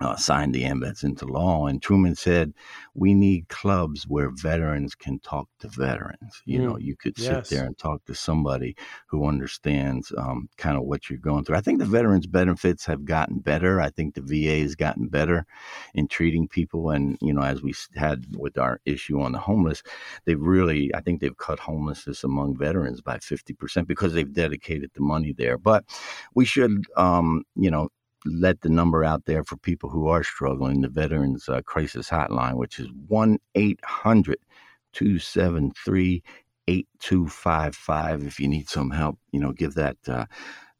uh, 0.00 0.16
signed 0.16 0.52
the 0.52 0.64
AMVETS 0.64 1.04
into 1.04 1.24
law. 1.24 1.66
And 1.66 1.80
Truman 1.80 2.16
said, 2.16 2.52
we 2.94 3.14
need 3.14 3.48
clubs 3.48 4.04
where 4.08 4.30
veterans 4.30 4.94
can 4.96 5.20
talk 5.20 5.48
to 5.60 5.68
veterans. 5.68 6.42
You 6.44 6.58
mm. 6.58 6.62
know, 6.64 6.78
you 6.78 6.96
could 6.96 7.16
sit 7.16 7.44
there 7.44 7.64
and 7.64 7.78
talk 7.78 8.04
to 8.06 8.14
somebody 8.14 8.74
who 9.06 9.26
understands 9.26 10.12
um, 10.18 10.48
kind 10.56 10.76
of 10.76 10.82
what 10.82 11.08
you're 11.08 11.20
going 11.20 11.44
through. 11.44 11.56
I 11.56 11.60
think 11.60 11.78
the 11.78 11.84
veterans 11.84 12.26
benefits 12.26 12.84
have 12.86 13.04
gotten 13.04 13.38
better. 13.38 13.80
I 13.80 13.90
think 13.90 14.14
the 14.14 14.20
VA 14.20 14.62
has 14.62 14.74
gotten 14.74 15.06
better 15.06 15.46
in 15.94 16.08
treating 16.08 16.48
people. 16.48 16.90
And, 16.90 17.16
you 17.20 17.32
know, 17.32 17.42
as 17.42 17.62
we 17.62 17.72
had 17.94 18.24
with 18.36 18.58
our 18.58 18.80
issue 18.84 19.20
on 19.20 19.30
the 19.30 19.38
homeless, 19.38 19.84
they've 20.24 20.40
really, 20.40 20.92
I 20.92 21.02
think 21.02 21.20
they've 21.20 21.36
cut 21.36 21.60
homelessness 21.60 22.24
among 22.24 22.58
veterans 22.58 23.00
by 23.00 23.18
50% 23.18 23.86
because 23.86 24.12
they've 24.12 24.32
dedicated 24.32 24.90
the 24.94 25.02
money 25.02 25.32
there. 25.32 25.56
But 25.56 25.84
we 26.34 26.44
should, 26.44 26.84
um, 26.96 27.44
you 27.54 27.70
know, 27.70 27.90
let 28.24 28.60
the 28.62 28.68
number 28.68 29.04
out 29.04 29.24
there 29.26 29.44
for 29.44 29.56
people 29.56 29.90
who 29.90 30.08
are 30.08 30.24
struggling 30.24 30.80
the 30.80 30.88
Veterans 30.88 31.48
uh, 31.48 31.60
Crisis 31.62 32.08
Hotline, 32.08 32.54
which 32.54 32.78
is 32.78 32.88
1 33.08 33.38
800 33.54 34.38
273 34.92 36.22
8255. 36.66 38.22
If 38.24 38.40
you 38.40 38.48
need 38.48 38.68
some 38.68 38.90
help, 38.90 39.18
you 39.32 39.40
know, 39.40 39.52
give 39.52 39.74
that, 39.74 39.96
uh, 40.08 40.26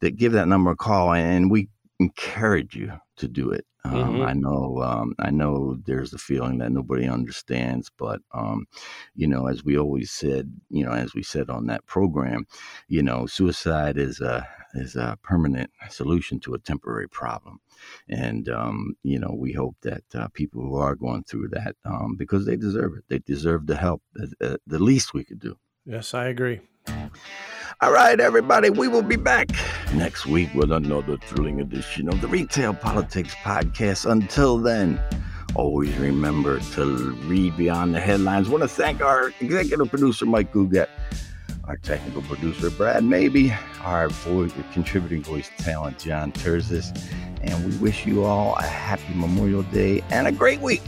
that, 0.01 0.17
give 0.17 0.33
that 0.33 0.49
number 0.49 0.71
a 0.71 0.77
call. 0.77 1.13
And 1.13 1.51
we 1.51 1.69
encourage 1.99 2.75
you 2.75 2.93
to 3.17 3.29
do 3.29 3.51
it. 3.51 3.67
Um, 3.87 3.93
mm-hmm. 3.93 4.23
I 4.23 4.33
know, 4.33 4.81
um, 4.83 5.15
I 5.19 5.31
know 5.31 5.77
there's 5.85 6.15
a 6.15 6.19
feeling 6.19 6.59
that 6.59 6.73
nobody 6.73 7.07
understands, 7.07 7.91
but 7.97 8.21
um, 8.33 8.67
you 9.15 9.27
know, 9.27 9.47
as 9.47 9.63
we 9.63 9.77
always 9.77 10.11
said, 10.11 10.53
you 10.71 10.85
know, 10.85 10.93
as 10.93 11.15
we 11.15 11.23
said 11.23 11.51
on 11.51 11.67
that 11.67 11.85
program, 11.87 12.47
you 12.89 13.03
know, 13.03 13.27
suicide 13.27 13.99
is 13.99 14.21
a 14.21 14.49
is 14.75 14.97
a 14.97 15.19
permanent 15.23 15.71
solution 15.89 16.41
to 16.41 16.55
a 16.55 16.59
temporary 16.59 17.09
problem. 17.09 17.61
And, 18.09 18.49
um, 18.49 18.97
you 19.03 19.19
know, 19.19 19.35
we 19.37 19.53
hope 19.53 19.77
that 19.83 20.03
uh, 20.15 20.29
people 20.29 20.63
who 20.63 20.77
are 20.77 20.97
going 20.97 21.25
through 21.25 21.49
that, 21.49 21.77
um, 21.85 22.17
because 22.19 22.45
they 22.45 22.57
deserve 22.57 22.97
it, 22.97 23.05
they 23.09 23.21
deserve 23.21 23.67
the 23.67 23.77
help, 23.77 24.03
uh, 24.21 24.57
the 24.67 24.79
least 24.79 25.15
we 25.15 25.25
could 25.25 25.39
do. 25.39 25.57
Yes, 25.87 26.15
I 26.15 26.27
agree. 26.27 26.61
All 27.81 27.93
right, 27.93 28.19
everybody, 28.21 28.71
we 28.71 28.89
will 28.89 29.03
be 29.03 29.17
back 29.17 29.49
next 29.93 30.27
week 30.27 30.53
with 30.55 30.71
another 30.71 31.17
thrilling 31.17 31.61
edition 31.61 32.09
of 32.09 32.21
the 32.21 32.29
Retail 32.29 32.73
Politics 32.73 33.35
Podcast. 33.43 34.11
Until 34.11 34.59
then, 34.59 35.01
always 35.55 35.95
remember 35.97 36.61
to 36.61 37.11
read 37.25 37.57
beyond 37.57 37.95
the 37.95 38.01
headlines. 38.01 38.49
I 38.49 38.53
want 38.53 38.63
to 38.63 38.69
thank 38.69 39.01
our 39.01 39.33
executive 39.41 39.89
producer, 39.91 40.25
Mike 40.25 40.53
Gugat 40.53 40.89
our 41.67 41.77
technical 41.79 42.23
producer, 42.23 42.71
Brad 42.71 43.05
Maybe, 43.05 43.55
our 43.83 44.09
voice, 44.11 44.53
contributing 44.73 45.23
voice 45.23 45.51
talent, 45.59 45.99
John 45.99 46.31
Terzis. 46.33 46.95
And 47.43 47.67
we 47.67 47.77
wish 47.79 48.07
you 48.07 48.25
all 48.25 48.55
a 48.57 48.63
happy 48.63 49.15
Memorial 49.15 49.63
Day 49.65 50.03
and 50.11 50.27
a 50.27 50.33
great 50.33 50.61
week. 50.61 50.83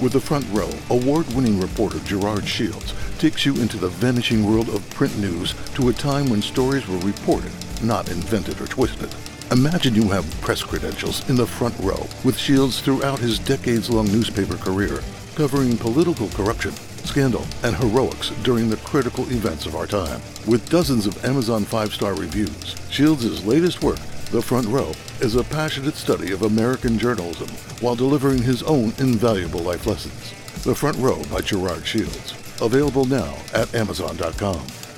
With 0.00 0.12
the 0.12 0.20
front 0.20 0.46
row, 0.52 0.70
award 0.88 1.30
winning 1.34 1.60
reporter 1.60 1.98
Gerard 2.00 2.48
Shields 2.48 2.94
takes 3.20 3.44
you 3.44 3.54
into 3.56 3.76
the 3.76 3.88
vanishing 3.88 4.44
world 4.44 4.68
of 4.70 4.88
print 4.90 5.16
news 5.18 5.54
to 5.74 5.90
a 5.90 5.92
time 5.92 6.28
when 6.30 6.40
stories 6.40 6.88
were 6.88 6.98
reported, 6.98 7.52
not 7.82 8.10
invented 8.10 8.58
or 8.60 8.66
twisted. 8.66 9.14
Imagine 9.52 9.94
you 9.94 10.08
have 10.08 10.40
press 10.40 10.62
credentials 10.62 11.28
in 11.28 11.36
the 11.36 11.46
front 11.46 11.78
row 11.80 12.06
with 12.24 12.38
Shields 12.38 12.80
throughout 12.80 13.18
his 13.18 13.38
decades 13.38 13.90
long 13.90 14.06
newspaper 14.06 14.56
career, 14.56 15.00
covering 15.34 15.76
political 15.76 16.28
corruption 16.30 16.72
scandal, 17.04 17.44
and 17.62 17.74
heroics 17.76 18.30
during 18.42 18.70
the 18.70 18.76
critical 18.78 19.24
events 19.30 19.66
of 19.66 19.74
our 19.74 19.86
time. 19.86 20.20
With 20.46 20.68
dozens 20.70 21.06
of 21.06 21.24
Amazon 21.24 21.64
five-star 21.64 22.14
reviews, 22.14 22.76
Shields' 22.90 23.44
latest 23.44 23.82
work, 23.82 23.98
The 24.30 24.42
Front 24.42 24.66
Row, 24.68 24.92
is 25.20 25.34
a 25.34 25.44
passionate 25.44 25.94
study 25.94 26.32
of 26.32 26.42
American 26.42 26.98
journalism 26.98 27.48
while 27.80 27.96
delivering 27.96 28.42
his 28.42 28.62
own 28.62 28.92
invaluable 28.98 29.60
life 29.60 29.86
lessons. 29.86 30.34
The 30.62 30.74
Front 30.74 30.98
Row 30.98 31.22
by 31.30 31.40
Gerard 31.40 31.86
Shields. 31.86 32.34
Available 32.60 33.06
now 33.06 33.34
at 33.54 33.74
Amazon.com. 33.74 34.89